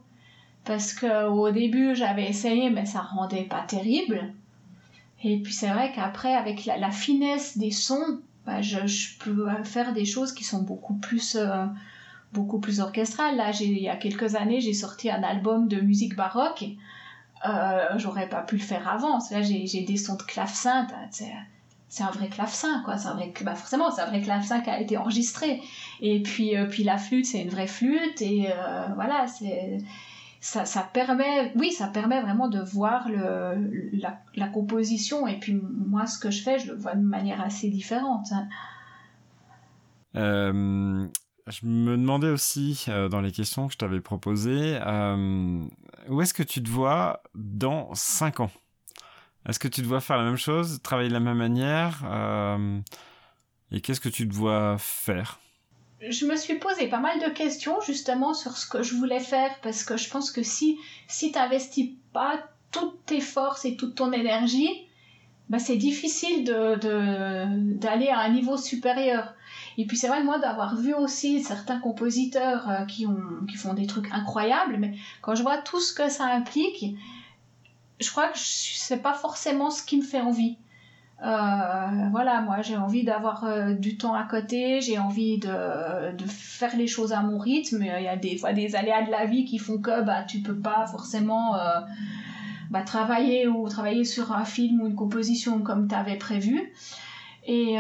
[0.66, 4.34] Parce qu'au début, j'avais essayé, mais ça rendait pas terrible.
[5.24, 8.80] Et puis c'est vrai qu'après, avec la, finesse des sons, bah, je,
[9.20, 11.66] peux faire des choses qui sont beaucoup plus, euh,
[12.34, 13.36] beaucoup plus orchestrales.
[13.36, 16.66] Là, il y a quelques années, j'ai sorti un album de musique baroque.
[17.48, 19.18] Euh, J'aurais pas pu le faire avant.
[19.32, 20.88] Là, j'ai des sons de clavecin.
[21.92, 22.98] C'est un vrai clavecin, quoi.
[22.98, 25.62] C'est un vrai, bah forcément, c'est un vrai clavecin qui a été enregistré.
[26.00, 28.22] Et puis, euh, puis la flûte, c'est une vraie flûte.
[28.22, 29.80] Et euh, voilà, c'est
[30.40, 35.28] ça, ça, permet, oui, ça permet vraiment de voir le, la, la, composition.
[35.28, 38.28] Et puis moi, ce que je fais, je le vois de manière assez différente.
[38.32, 38.48] Hein.
[40.16, 41.08] Euh,
[41.48, 44.80] je me demandais aussi, dans les questions que je t'avais proposées,
[46.08, 48.52] où est-ce que tu te vois dans 5 ans?
[49.48, 52.04] Est-ce que tu te vois faire la même chose, travailler de la même manière
[53.72, 55.40] Et qu'est-ce que tu te vois faire?
[56.10, 59.52] Je me suis posé pas mal de questions justement sur ce que je voulais faire
[59.62, 62.40] parce que je pense que si, si tu n'investis pas
[62.72, 64.88] toutes tes forces et toute ton énergie,
[65.50, 69.34] bah c'est difficile d'aller à un niveau supérieur.
[69.78, 73.74] Et puis c'est vrai, moi, d'avoir vu aussi certains compositeurs euh, qui, ont, qui font
[73.74, 76.96] des trucs incroyables, mais quand je vois tout ce que ça implique,
[78.02, 80.58] je crois que c'est pas forcément ce qui me fait envie.
[81.24, 86.26] Euh, voilà, moi j'ai envie d'avoir euh, du temps à côté, j'ai envie de, de,
[86.26, 87.84] faire les choses à mon rythme.
[87.84, 90.40] Il y a des fois des aléas de la vie qui font que bah, tu
[90.40, 91.80] peux pas forcément euh,
[92.72, 96.74] bah, travailler ou travailler sur un film ou une composition comme tu avais prévu.
[97.46, 97.76] Et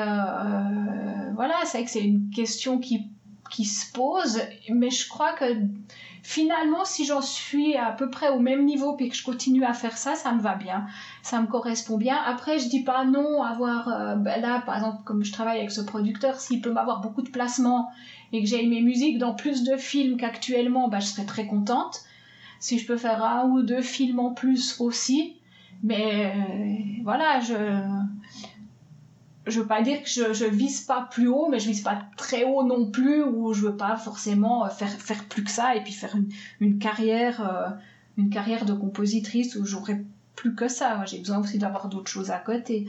[1.35, 3.07] voilà, c'est que c'est une question qui,
[3.49, 5.45] qui se pose, mais je crois que
[6.23, 9.73] finalement, si j'en suis à peu près au même niveau puis que je continue à
[9.73, 10.85] faire ça, ça me va bien,
[11.23, 12.17] ça me correspond bien.
[12.25, 15.71] Après, je dis pas non, avoir euh, ben là, par exemple, comme je travaille avec
[15.71, 17.91] ce producteur, s'il peut m'avoir beaucoup de placements
[18.33, 22.01] et que j'ai mes musiques dans plus de films qu'actuellement, ben, je serais très contente.
[22.59, 25.35] Si je peux faire un ou deux films en plus aussi,
[25.83, 27.55] mais euh, voilà, je
[29.47, 31.99] je veux pas dire que je, je vise pas plus haut, mais je vise pas
[32.17, 35.75] très haut non plus, ou je veux pas forcément euh, faire, faire plus que ça
[35.75, 37.69] et puis faire une, une carrière, euh,
[38.17, 40.03] une carrière de compositrice où j'aurais
[40.35, 41.03] plus que ça.
[41.05, 42.85] J'ai besoin aussi d'avoir d'autres choses à côté.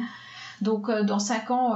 [0.60, 1.74] Donc, euh, dans cinq ans,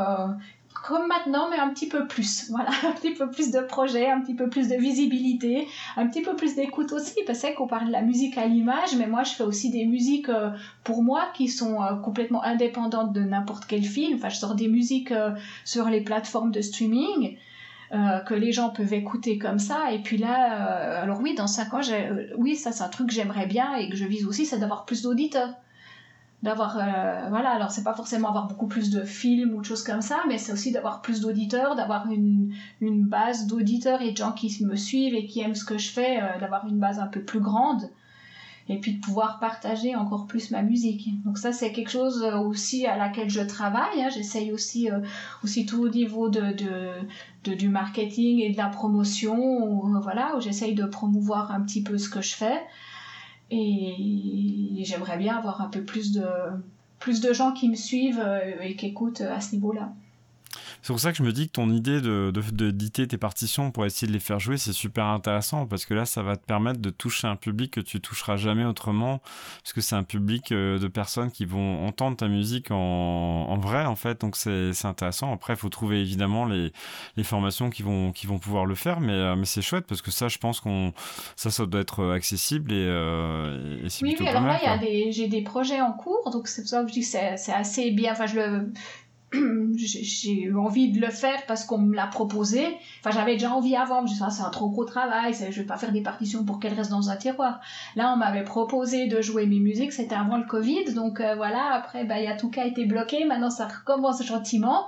[0.82, 2.50] comme maintenant, mais un petit peu plus.
[2.56, 6.22] Voilà, un petit peu plus de projets, un petit peu plus de visibilité, un petit
[6.22, 9.32] peu plus d'écoute aussi, parce qu'on parle de la musique à l'image, mais moi je
[9.32, 10.50] fais aussi des musiques euh,
[10.84, 14.16] pour moi qui sont euh, complètement indépendantes de n'importe quel film.
[14.16, 15.30] Enfin, je sors des musiques euh,
[15.64, 17.36] sur les plateformes de streaming.
[18.26, 20.34] que les gens peuvent écouter comme ça et puis là
[21.02, 21.80] alors oui dans cinq ans
[22.36, 24.86] oui ça c'est un truc que j'aimerais bien et que je vise aussi c'est d'avoir
[24.86, 25.54] plus d'auditeurs
[26.46, 29.82] d'avoir euh, voilà alors c'est pas forcément avoir beaucoup plus de films ou de choses
[29.82, 34.16] comme ça mais c'est aussi d'avoir plus d'auditeurs d'avoir une, une base d'auditeurs et de
[34.16, 37.00] gens qui me suivent et qui aiment ce que je fais euh, d'avoir une base
[37.00, 37.90] un peu plus grande
[38.68, 42.38] et puis de pouvoir partager encore plus ma musique donc ça c'est quelque chose euh,
[42.38, 44.08] aussi à laquelle je travaille hein.
[44.14, 44.88] j'essaye aussi
[45.42, 46.54] aussi tout au niveau de,
[47.44, 51.98] de, du marketing et de la promotion voilà où j'essaye de promouvoir un petit peu
[51.98, 52.60] ce que je fais
[53.50, 56.26] et j'aimerais bien avoir un peu plus de,
[56.98, 59.92] plus de gens qui me suivent euh, et qui écoutent à ce niveau-là.
[60.82, 63.84] C'est pour ça que je me dis que ton idée de, d'éditer tes partitions pour
[63.86, 66.80] essayer de les faire jouer, c'est super intéressant parce que là, ça va te permettre
[66.80, 69.20] de toucher un public que tu toucheras jamais autrement
[69.62, 73.58] parce que c'est un public euh, de personnes qui vont entendre ta musique en, en
[73.58, 74.20] vrai, en fait.
[74.20, 75.32] Donc, c'est, intéressant.
[75.32, 76.72] Après, il faut trouver évidemment les,
[77.16, 80.02] les formations qui vont, qui vont pouvoir le faire, mais, euh, mais c'est chouette parce
[80.02, 80.92] que ça, je pense qu'on,
[81.34, 84.78] ça, ça doit être accessible et, euh, et c'est oui, oui, alors là,
[85.10, 87.52] j'ai des projets en cours, donc c'est pour ça que je dis que c'est, c'est
[87.52, 88.12] assez bien.
[88.12, 88.72] Enfin, je le,
[89.76, 92.64] j'ai eu envie de le faire parce qu'on me l'a proposé.
[93.00, 95.60] Enfin, j'avais déjà envie avant, je suis dit, ah, c'est un trop gros travail, je
[95.60, 97.60] vais pas faire des partitions pour qu'elles restent dans un tiroir.
[97.96, 101.72] Là, on m'avait proposé de jouer mes musiques, c'était avant le Covid, donc euh, voilà,
[101.72, 104.86] après, bah, y a tout qui a été bloqué, maintenant ça recommence gentiment.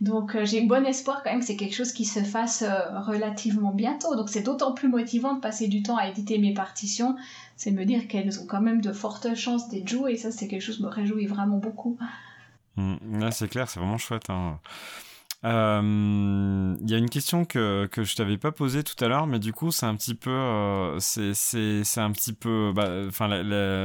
[0.00, 3.00] Donc euh, j'ai bon espoir quand même que c'est quelque chose qui se fasse euh,
[3.00, 4.14] relativement bientôt.
[4.14, 7.16] Donc c'est d'autant plus motivant de passer du temps à éditer mes partitions,
[7.56, 10.46] c'est me dire qu'elles ont quand même de fortes chances d'être jouées, et ça c'est
[10.46, 11.96] quelque chose qui me réjouit vraiment beaucoup.
[12.78, 14.30] Mmh, c'est clair, c'est vraiment chouette.
[14.30, 14.60] Hein.
[15.44, 19.26] Euh, il y a une question que, que je t'avais pas posée tout à l'heure,
[19.26, 23.28] mais du coup, c'est un petit peu, euh, c'est, c'est, un petit peu, bah, enfin,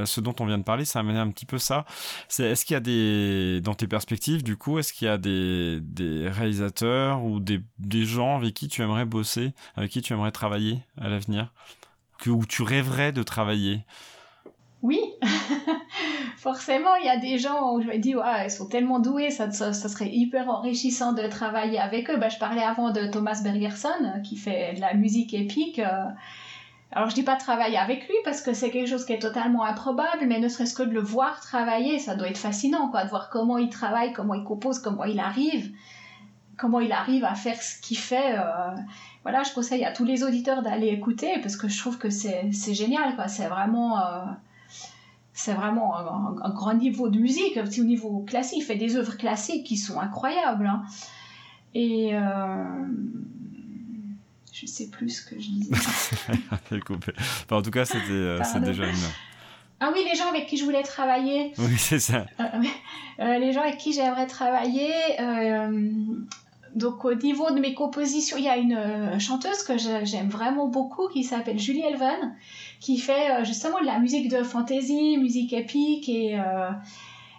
[0.06, 1.86] ce dont on vient de parler, ça amené un petit peu ça.
[2.28, 5.18] C'est, est-ce qu'il y a des, dans tes perspectives, du coup, est-ce qu'il y a
[5.18, 10.14] des, des réalisateurs ou des, des gens avec qui tu aimerais bosser, avec qui tu
[10.14, 11.52] aimerais travailler à l'avenir,
[12.20, 13.86] que, où tu rêverais de travailler?
[14.84, 15.00] Oui,
[16.44, 19.50] forcément, il y a des gens où je me dis, ils sont tellement doués, ça,
[19.50, 22.18] ça, serait hyper enrichissant de travailler avec eux.
[22.18, 25.80] Bah, je parlais avant de Thomas Bergerson, qui fait de la musique épique.
[25.80, 26.04] Euh.
[26.92, 29.64] Alors, je dis pas travailler avec lui parce que c'est quelque chose qui est totalement
[29.64, 33.10] improbable, mais ne serait-ce que de le voir travailler, ça doit être fascinant, quoi, de
[33.10, 35.72] voir comment il travaille, comment il compose, comment il arrive,
[36.58, 38.38] comment il arrive à faire ce qu'il fait.
[38.38, 38.76] Euh.
[39.24, 42.52] Voilà, je conseille à tous les auditeurs d'aller écouter parce que je trouve que c'est
[42.74, 43.30] génial, quoi.
[43.30, 43.98] C'est vraiment.
[43.98, 44.26] Euh,
[45.34, 48.60] c'est vraiment un, grand niveau de musique, petit au niveau classique.
[48.60, 50.68] Il fait des œuvres classiques qui sont incroyables.
[50.68, 50.84] Hein.
[51.74, 52.64] Et euh,
[54.52, 55.76] je sais plus ce que je disais.
[57.52, 58.96] en tout cas, c'était euh, c'est déjà une.
[59.80, 61.52] Ah oui, les gens avec qui je voulais travailler.
[61.58, 62.28] Oui, c'est ça.
[63.20, 64.94] Euh, les gens avec qui j'aimerais travailler.
[66.76, 71.08] donc au niveau de mes compositions, il y a une chanteuse que j'aime vraiment beaucoup
[71.10, 72.36] qui s'appelle Julie Elven
[72.84, 76.70] qui fait euh, justement de la musique de fantasy, musique épique et euh,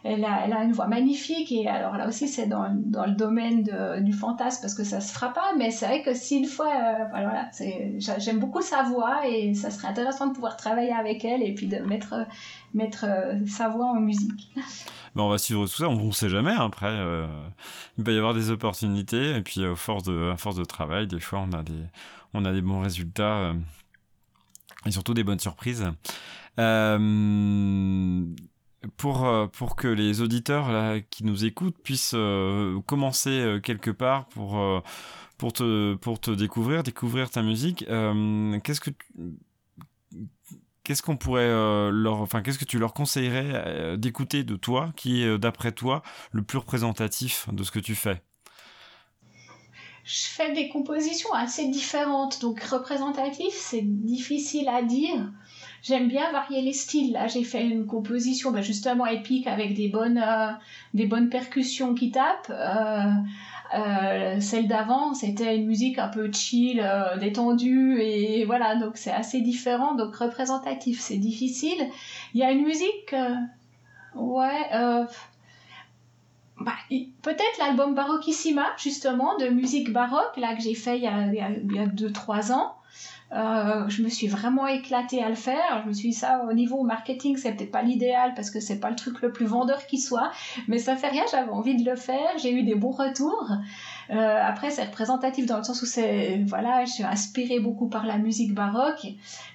[0.02, 3.12] elle a, elle a, une voix magnifique et alors là aussi c'est dans, dans, le
[3.12, 3.62] domaine
[4.00, 6.68] du fantasme parce que ça se fera pas mais c'est vrai que si une fois
[6.68, 7.50] euh, voilà
[8.18, 11.66] j'aime beaucoup sa voix et ça serait intéressant de pouvoir travailler avec elle et puis
[11.66, 12.26] de mettre
[12.72, 13.04] mettre
[13.46, 14.50] sa voix en musique.
[15.14, 16.50] Ben on va suivre tout ça, on ne sait jamais.
[16.50, 16.92] Hein, après,
[17.96, 21.20] il peut y avoir des opportunités et puis à force de, force de travail, des
[21.20, 21.84] fois on a des,
[22.32, 23.52] on a des bons résultats
[24.86, 25.84] et surtout des bonnes surprises.
[26.58, 28.24] Euh,
[28.96, 34.82] pour, euh, pour que les auditeurs qui nous écoutent puissent euh, commencer quelque part pour,
[35.38, 37.84] pour, te, pour te découvrir, découvrir ta musique,
[38.62, 38.90] qu'est-ce que
[40.84, 41.48] qu'est-ce qu'on pourrait
[41.90, 46.58] leur qu'est-ce que tu leur conseillerais d'écouter de toi qui est d'après toi le plus
[46.58, 48.22] représentatif de ce que tu fais?
[50.04, 52.40] Je fais des compositions assez différentes.
[52.40, 55.32] Donc représentatif, c'est difficile à dire.
[55.82, 57.12] J'aime bien varier les styles.
[57.12, 60.52] Là, j'ai fait une composition ben, justement épique avec des bonnes, euh,
[60.94, 62.50] des bonnes percussions qui tapent.
[62.50, 63.10] Euh,
[63.74, 66.84] euh, celle d'avant, c'était une musique un peu chill,
[67.18, 71.88] détendue, et voilà, donc c'est assez différent, donc représentatif, c'est difficile.
[72.34, 73.14] Il y a une musique,
[74.14, 74.70] ouais,
[76.60, 76.76] bah,
[77.22, 82.52] peut-être l'album Baroquissima, justement, de musique baroque, là, que j'ai fait il y a 2-3
[82.52, 82.74] ans.
[83.32, 85.80] Euh, je me suis vraiment éclatée à le faire.
[85.82, 88.78] Je me suis dit ça au niveau marketing, c'est peut-être pas l'idéal parce que c'est
[88.78, 90.30] pas le truc le plus vendeur qui soit,
[90.68, 91.24] mais ça fait rien.
[91.30, 92.38] J'avais envie de le faire.
[92.40, 93.50] J'ai eu des bons retours.
[94.10, 98.06] Euh, après, c'est représentatif dans le sens où c'est voilà, je suis inspirée beaucoup par
[98.06, 99.06] la musique baroque,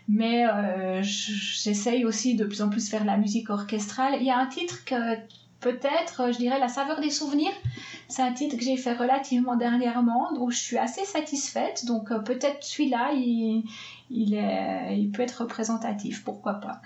[0.09, 4.15] mais euh, j'essaye aussi de plus en plus faire la musique orchestrale.
[4.19, 4.95] Il y a un titre que
[5.59, 7.51] peut-être, je dirais, La saveur des souvenirs.
[8.07, 11.85] C'est un titre que j'ai fait relativement dernièrement, donc je suis assez satisfaite.
[11.85, 13.63] Donc euh, peut-être celui-là, il,
[14.09, 16.81] il, est, il peut être représentatif, pourquoi pas.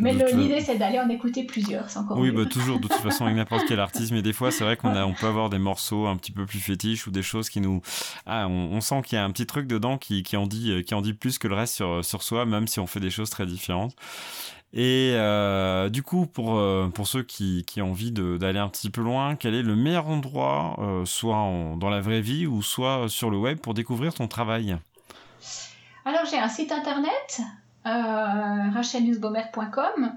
[0.00, 3.24] Mais l'idée, c'est d'aller en écouter plusieurs, c'est encore Oui, bah, toujours, de toute façon,
[3.24, 4.10] avec n'importe quel artiste.
[4.10, 6.46] Mais des fois, c'est vrai qu'on a, on peut avoir des morceaux un petit peu
[6.46, 7.80] plus fétiches ou des choses qui nous.
[8.26, 10.94] Ah, on, sent qu'il y a un petit truc dedans qui, qui, en dit, qui
[10.94, 13.30] en dit plus que le reste sur, sur soi, même si on fait des choses
[13.30, 13.94] très différentes.
[14.76, 18.90] Et euh, du coup, pour, euh, pour ceux qui, qui ont envie d'aller un petit
[18.90, 23.08] peu loin, quel est le meilleur endroit, euh, soit dans la vraie vie ou soit
[23.08, 24.76] sur le web, pour découvrir ton travail?
[26.04, 27.40] Alors, j'ai un site internet,
[27.84, 30.12] rachelnewsbomer.com,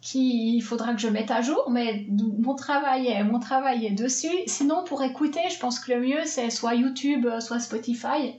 [0.00, 3.90] qui il faudra que je mette à jour, mais mon travail est, mon travail est
[3.90, 4.38] dessus.
[4.46, 8.36] Sinon, pour écouter, je pense que le mieux, c'est soit YouTube, soit Spotify.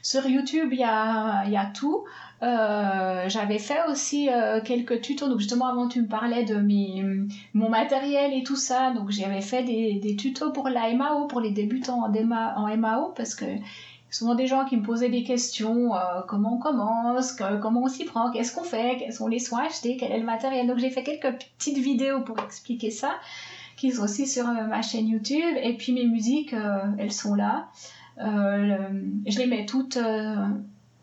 [0.00, 2.04] Sur YouTube, il y a, y a tout.
[2.42, 5.28] Euh, j'avais fait aussi euh, quelques tutos.
[5.28, 7.04] Donc justement avant tu me parlais de mes,
[7.54, 8.92] mon matériel et tout ça.
[8.92, 13.12] Donc j'avais fait des, des, tutos pour la MAO, pour les débutants en, en MAO,
[13.16, 13.44] parce que
[14.10, 15.98] souvent des gens qui me posaient des questions, euh,
[16.28, 19.96] comment on commence, comment on s'y prend, qu'est-ce qu'on fait, quels sont les soins achetés,
[19.98, 20.66] quel est le matériel.
[20.68, 23.10] Donc j'ai fait quelques petites vidéos pour expliquer ça,
[23.76, 25.56] qui sont aussi sur ma chaîne YouTube.
[25.60, 26.54] Et puis mes musiques,
[26.98, 27.68] elles sont là.
[28.16, 29.98] je les mets toutes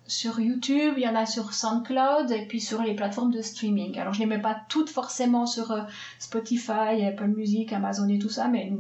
[0.08, 3.98] sur YouTube, il y en a sur SoundCloud et puis sur les plateformes de streaming.
[4.00, 5.82] Alors je ne les mets pas toutes forcément sur euh,
[6.20, 8.72] Spotify, Apple Music, Amazon et tout ça, mais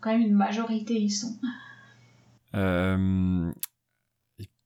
[0.00, 1.36] quand même une majorité y sont.
[2.54, 3.50] Euh,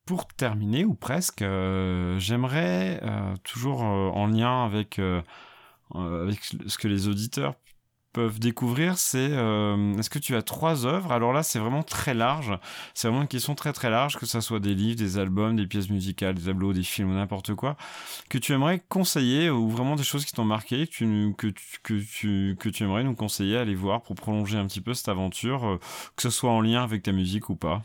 [0.04, 3.00] pour terminer, ou presque, euh, j'aimerais
[3.44, 5.00] toujours en lien avec,
[5.94, 7.54] avec ce que les auditeurs
[8.12, 11.12] peuvent découvrir, c'est euh, est-ce que tu as trois œuvres?
[11.12, 12.58] Alors là, c'est vraiment très large.
[12.94, 15.66] C'est vraiment une question très très large, que ce soit des livres, des albums, des
[15.66, 17.76] pièces musicales, des tableaux, des films n'importe quoi,
[18.28, 21.48] que tu aimerais conseiller ou vraiment des choses qui t'ont marqué, que tu, que,
[22.54, 25.66] que, tu, aimerais nous conseiller à aller voir pour prolonger un petit peu cette aventure,
[25.66, 25.80] euh,
[26.16, 27.82] que ce soit en lien avec ta musique ou pas?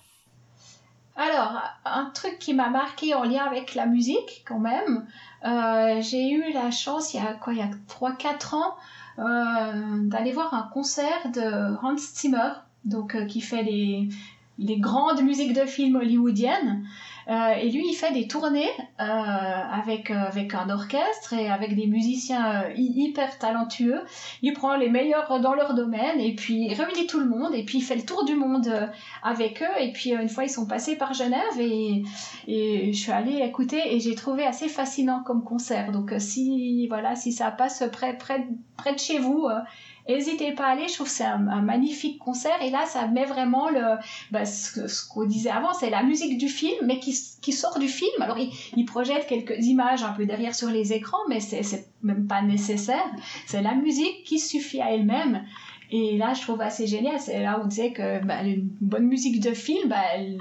[1.17, 5.07] Alors, un truc qui m'a marqué en lien avec la musique, quand même,
[5.45, 8.75] euh, j'ai eu la chance, il y a quoi, il y a 3-4 ans,
[9.17, 12.51] d'aller voir un concert de Hans Zimmer,
[12.83, 14.09] donc euh, qui fait les,
[14.59, 16.85] les grandes musiques de films hollywoodiennes.
[17.27, 21.75] Euh, et lui, il fait des tournées euh, avec, euh, avec un orchestre et avec
[21.75, 24.01] des musiciens hyper talentueux.
[24.41, 27.63] Il prend les meilleurs dans leur domaine et puis il réunit tout le monde et
[27.63, 28.89] puis il fait le tour du monde
[29.23, 29.81] avec eux.
[29.81, 32.03] Et puis une fois, ils sont passés par Genève et,
[32.47, 35.91] et je suis allée écouter et j'ai trouvé assez fascinant comme concert.
[35.91, 39.47] Donc si, voilà, si ça passe près, près, près de chez vous,
[40.07, 42.61] N'hésitez pas à aller, je trouve que c'est un, magnifique concert.
[42.61, 43.97] Et là, ça met vraiment le,
[44.31, 47.13] bah, ce, qu'on disait avant, c'est la musique du film, mais qui,
[47.51, 48.21] sort du film.
[48.21, 52.41] Alors, il, projette quelques images un peu derrière sur les écrans, mais c'est même pas
[52.41, 53.05] nécessaire.
[53.47, 55.43] C'est la musique qui suffit à elle-même.
[55.91, 57.19] Et là, je trouve assez génial.
[57.19, 60.37] C'est là où on disait que bah, une bonne musique de film, bah, elle,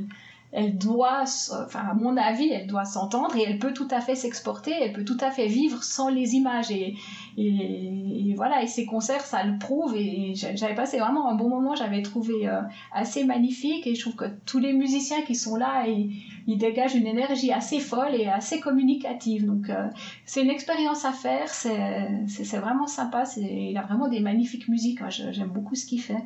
[0.55, 1.25] elle doit,
[1.64, 4.93] enfin à mon avis, elle doit s'entendre et elle peut tout à fait s'exporter, elle
[4.93, 6.71] peut tout à fait vivre sans les images.
[6.71, 6.95] Et,
[7.37, 11.75] et, voilà et ces concerts ça le prouve et j'avais passé vraiment un bon moment,
[11.75, 12.61] j'avais trouvé euh,
[12.93, 17.07] assez magnifique et je trouve que tous les musiciens qui sont là ils, dégagent une
[17.07, 19.47] énergie assez folle et assez communicative.
[19.47, 19.88] Donc euh,
[20.25, 25.49] c'est une expérience à faire, c'est vraiment sympa, il a vraiment des magnifiques musiques, j'aime
[25.49, 26.23] beaucoup ce qu'il fait.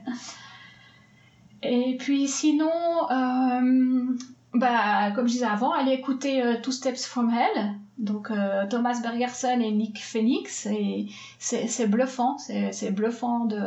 [1.63, 2.71] Et puis sinon,
[3.11, 4.17] euh,
[4.55, 9.01] bah, comme je disais avant, allez écouter euh, Two Steps from Hell, donc euh, Thomas
[9.03, 11.07] Bergerson et Nick Phoenix, et
[11.39, 13.61] c'est bluffant, c'est bluffant de,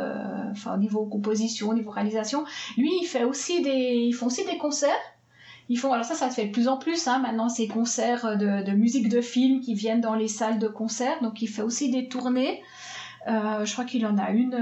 [0.50, 2.44] enfin, au niveau composition, au niveau réalisation.
[2.78, 4.90] Lui, il fait aussi des, ils font aussi des concerts.
[5.68, 8.36] Ils font, alors ça, ça se fait de plus en plus, hein, maintenant, ces concerts
[8.36, 11.62] de, de musique de film qui viennent dans les salles de concert, donc il fait
[11.62, 12.62] aussi des tournées.
[13.28, 14.54] Euh, je crois qu'il en a une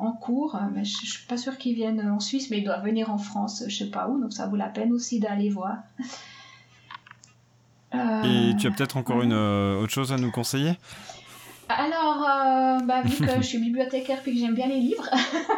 [0.00, 2.78] en cours, mais je, ne suis pas sûre qu'il vienne en Suisse, mais il doit
[2.78, 5.78] venir en France, je sais pas où, donc ça vaut la peine aussi d'aller voir.
[7.92, 10.76] Et tu as peut-être encore une autre chose à nous conseiller?
[11.78, 15.08] Alors, euh, bah, vu que je suis bibliothécaire puis que j'aime bien les livres.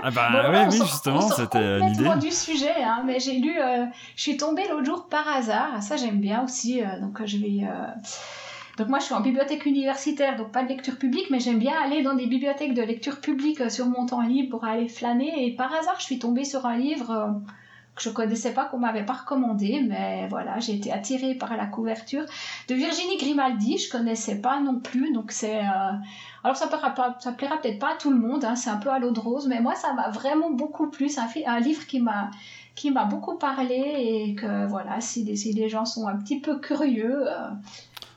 [0.03, 2.09] Ah bah oui, oui, justement, c'était l'idée.
[2.21, 3.87] du sujet, hein, mais j'ai lu, euh,
[4.17, 7.67] je suis tombée l'autre jour par hasard, ça j'aime bien aussi, euh, donc je vais.
[8.79, 11.75] Donc moi je suis en bibliothèque universitaire, donc pas de lecture publique, mais j'aime bien
[11.85, 15.55] aller dans des bibliothèques de lecture publique sur mon temps libre pour aller flâner, et
[15.55, 17.43] par hasard je suis tombée sur un livre
[17.95, 21.67] que je connaissais pas, qu'on m'avait pas recommandé, mais voilà, j'ai été attirée par la
[21.67, 22.25] couverture
[22.69, 25.93] de Virginie Grimaldi, je connaissais pas non plus, donc c'est euh,
[26.43, 26.95] alors ça plaira
[27.37, 29.47] plaira peut-être pas à tout le monde, hein, c'est un peu à l'eau de rose,
[29.47, 32.31] mais moi ça m'a vraiment beaucoup plu, c'est un, livre qui m'a
[32.75, 37.29] qui m'a beaucoup parlé et que voilà, si les, gens sont un petit peu curieux,
[37.29, 37.51] euh,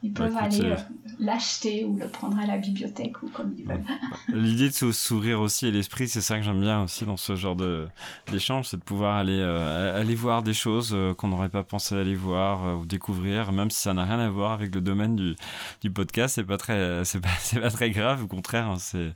[0.06, 0.76] ils bah, peuvent aller euh,
[1.20, 3.84] l'acheter ou le prendre à la bibliothèque ou comme ils veulent.
[4.34, 7.58] L'idée de s'ouvrir aussi à l'esprit, c'est ça que j'aime bien aussi dans ce genre
[8.32, 11.96] d'échange, c'est de pouvoir aller, euh, aller voir des choses euh, qu'on n'aurait pas pensé
[11.96, 15.36] aller voir ou découvrir, même si ça n'a rien à voir avec le domaine du,
[15.82, 17.30] du podcast, c'est pas très, c'est pas,
[17.62, 19.14] pas, très grave, au contraire, hein, c'est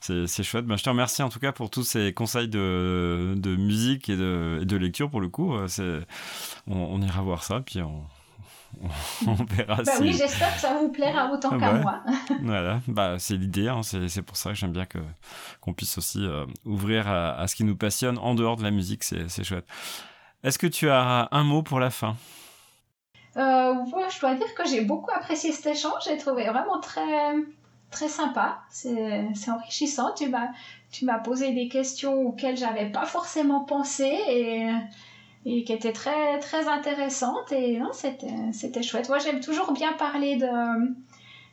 [0.00, 0.66] c'est chouette.
[0.66, 4.16] Ben, je te remercie en tout cas pour tous ces conseils de, de musique et
[4.16, 5.52] de, et de lecture pour le coup.
[6.66, 8.04] On, on, ira voir ça, puis on,
[9.26, 9.82] on verra.
[9.82, 12.02] Bah oui, j'espère que ça vous plaira autant qu'à moi.
[12.42, 13.80] voilà, bah, c'est l'idée, hein.
[13.82, 14.98] c'est pour ça que j'aime bien que
[15.60, 19.04] qu'on puisse aussi euh, ouvrir à, ce qui nous passionne en dehors de la musique,
[19.04, 19.66] c'est chouette.
[20.44, 22.16] Est-ce que tu as un mot pour la fin?
[23.36, 27.34] Euh, Je dois dire que j'ai beaucoup apprécié cet échange, j'ai trouvé vraiment très,
[27.90, 30.12] très sympa, c'est enrichissant.
[30.14, 30.48] Tu m'as
[30.90, 34.70] tu m'as posé des questions auxquelles j'avais pas forcément pensé et
[35.48, 39.08] et qui était très très intéressante et c'était c'était chouette.
[39.08, 40.46] Moi j'aime toujours bien parler de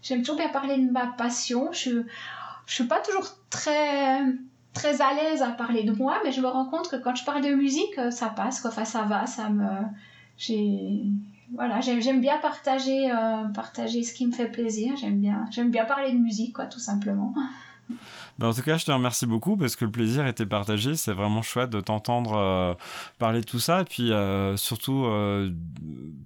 [0.01, 1.71] j'aime toujours bien parler de ma passion.
[1.71, 2.01] Je
[2.65, 4.21] je suis pas toujours très
[4.73, 7.23] très à l'aise à parler de moi, mais je me rends compte que quand je
[7.23, 8.65] parle de musique, ça passe.
[8.65, 9.69] Enfin ça va, ça me
[10.37, 11.03] j'ai
[11.53, 14.95] voilà, j'aime bien partager euh, partager ce qui me fait plaisir.
[14.97, 17.33] J'aime bien j'aime bien parler de musique quoi, tout simplement.
[18.37, 20.95] Bah, en tout cas, je te remercie beaucoup parce que le plaisir était partagé.
[20.95, 22.73] C'est vraiment chouette de t'entendre euh,
[23.17, 25.51] parler de tout ça et puis euh, surtout euh,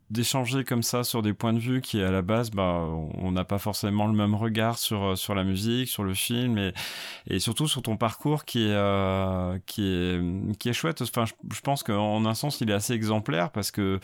[0.10, 2.86] d'échanger comme ça sur des points de vue qui, à la base, bah,
[3.16, 6.74] on n'a pas forcément le même regard sur sur la musique, sur le film et,
[7.28, 11.01] et surtout sur ton parcours qui est qui est qui est chouette.
[11.01, 13.99] Enfin, je, je pense qu'en un sens, il est assez exemplaire parce que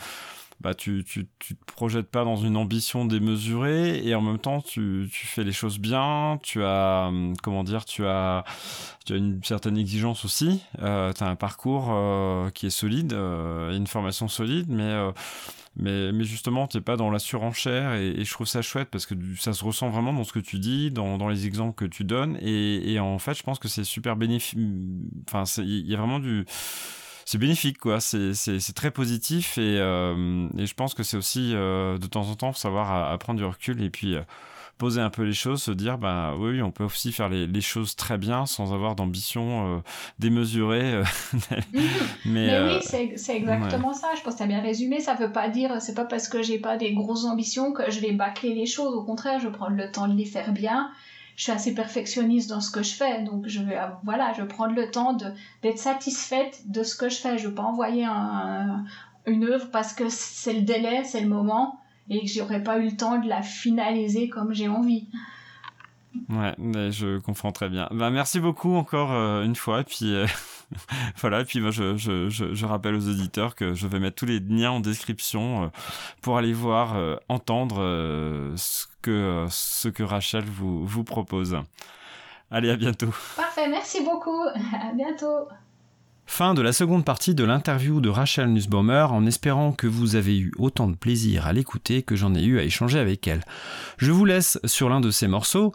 [0.61, 4.61] bah tu, tu, tu te projettes pas dans une ambition démesurée et en même temps
[4.61, 8.45] tu, tu fais les choses bien tu as hum, comment dire tu as
[9.05, 13.13] tu as une certaine exigence aussi euh, tu as un parcours euh, qui est solide
[13.13, 15.11] euh, une formation solide mais euh,
[15.77, 19.05] mais, mais justement, t'es pas dans la surenchère et, et, je trouve ça chouette parce
[19.05, 21.83] que ça se ressent vraiment dans ce que tu dis, dans, dans les exemples que
[21.83, 24.57] tu donnes et, et en fait, je pense que c'est super bénéfique.
[25.27, 26.45] Enfin, il y a vraiment du
[27.25, 27.99] c'est bénéfique quoi.
[27.99, 32.35] C'est très positif et, euh, et, je pense que c'est aussi euh, de temps en
[32.35, 34.21] temps savoir à, prendre du recul et puis euh,
[34.77, 37.61] poser un peu les choses se dire bah oui on peut aussi faire les, les
[37.61, 39.81] choses très bien sans avoir d'ambition
[40.19, 41.01] démesurée
[42.25, 42.79] mais, oui
[43.15, 44.09] c'est exactement ça.
[44.17, 44.99] Je pense que tu as bien résumé.
[44.99, 48.01] Ça veut pas dire c'est pas parce que j'ai pas des grosses ambitions que je
[48.01, 48.93] vais bâcler les choses.
[48.93, 50.91] Au contraire je prends le temps de les faire bien
[51.35, 54.47] je suis assez perfectionniste dans ce que je fais, donc je vais, voilà, je vais
[54.47, 55.17] prendre le temps
[55.61, 57.37] d'être satisfaite de ce que je fais.
[57.37, 58.05] Je ne vais pas envoyer
[59.25, 61.79] une œuvre parce que c'est le délai, c'est le moment,
[62.09, 65.07] et que j'aurais pas eu le temps de la finaliser comme j'ai envie.
[66.29, 66.55] Ouais,
[66.91, 67.87] je comprends très bien.
[67.91, 70.25] Ben, merci beaucoup encore euh, une fois, et puis euh,
[71.17, 74.39] voilà, puis moi je, je, je, rappelle aux auditeurs que je vais mettre tous les
[74.39, 75.67] liens en description euh,
[76.21, 76.95] pour aller voir,
[77.29, 77.77] entendre
[78.55, 81.57] ce que, ce que Rachel vous, vous propose.
[82.51, 83.13] Allez, à bientôt.
[83.35, 84.43] Parfait, merci beaucoup.
[84.55, 85.47] À bientôt.
[86.27, 90.37] Fin de la seconde partie de l'interview de Rachel Nussbaumer en espérant que vous avez
[90.37, 93.43] eu autant de plaisir à l'écouter que j'en ai eu à échanger avec elle.
[93.97, 95.71] Je vous laisse sur l'un de ces morceaux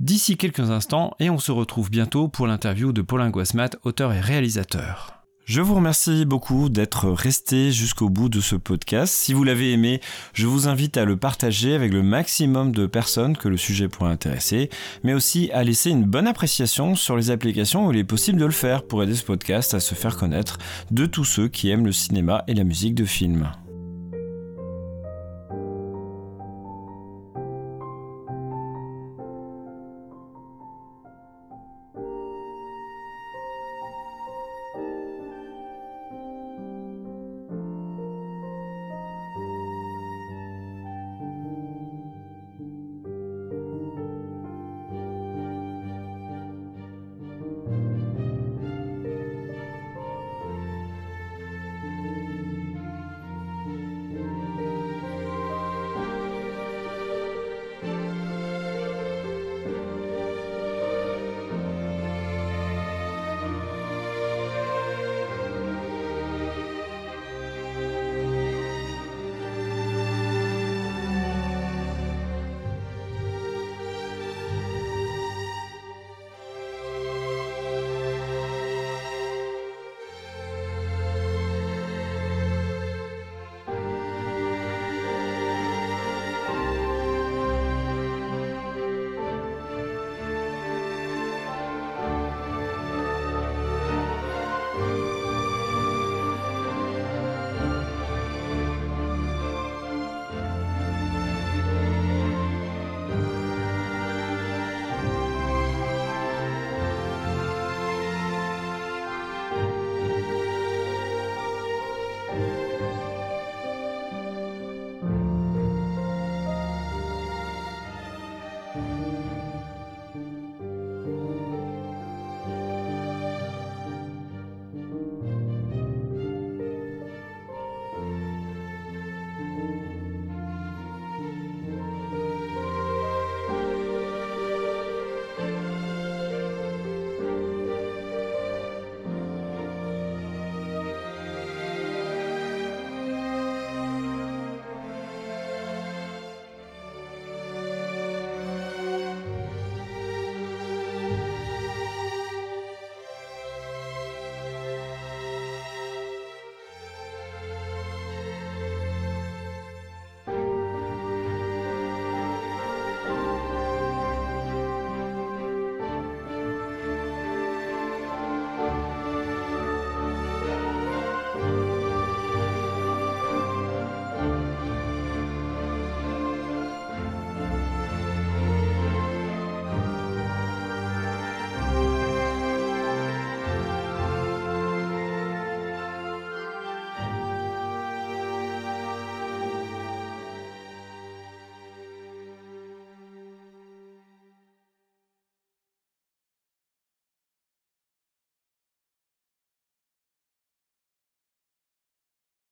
[0.00, 4.20] d'ici quelques instants et on se retrouve bientôt pour l'interview de Paulin Guasmat, auteur et
[4.20, 5.14] réalisateur.
[5.46, 9.12] Je vous remercie beaucoup d'être resté jusqu'au bout de ce podcast.
[9.12, 10.00] Si vous l'avez aimé,
[10.32, 14.10] je vous invite à le partager avec le maximum de personnes que le sujet pourrait
[14.10, 14.70] intéresser,
[15.02, 18.46] mais aussi à laisser une bonne appréciation sur les applications où il est possible de
[18.46, 20.56] le faire pour aider ce podcast à se faire connaître
[20.90, 23.50] de tous ceux qui aiment le cinéma et la musique de film.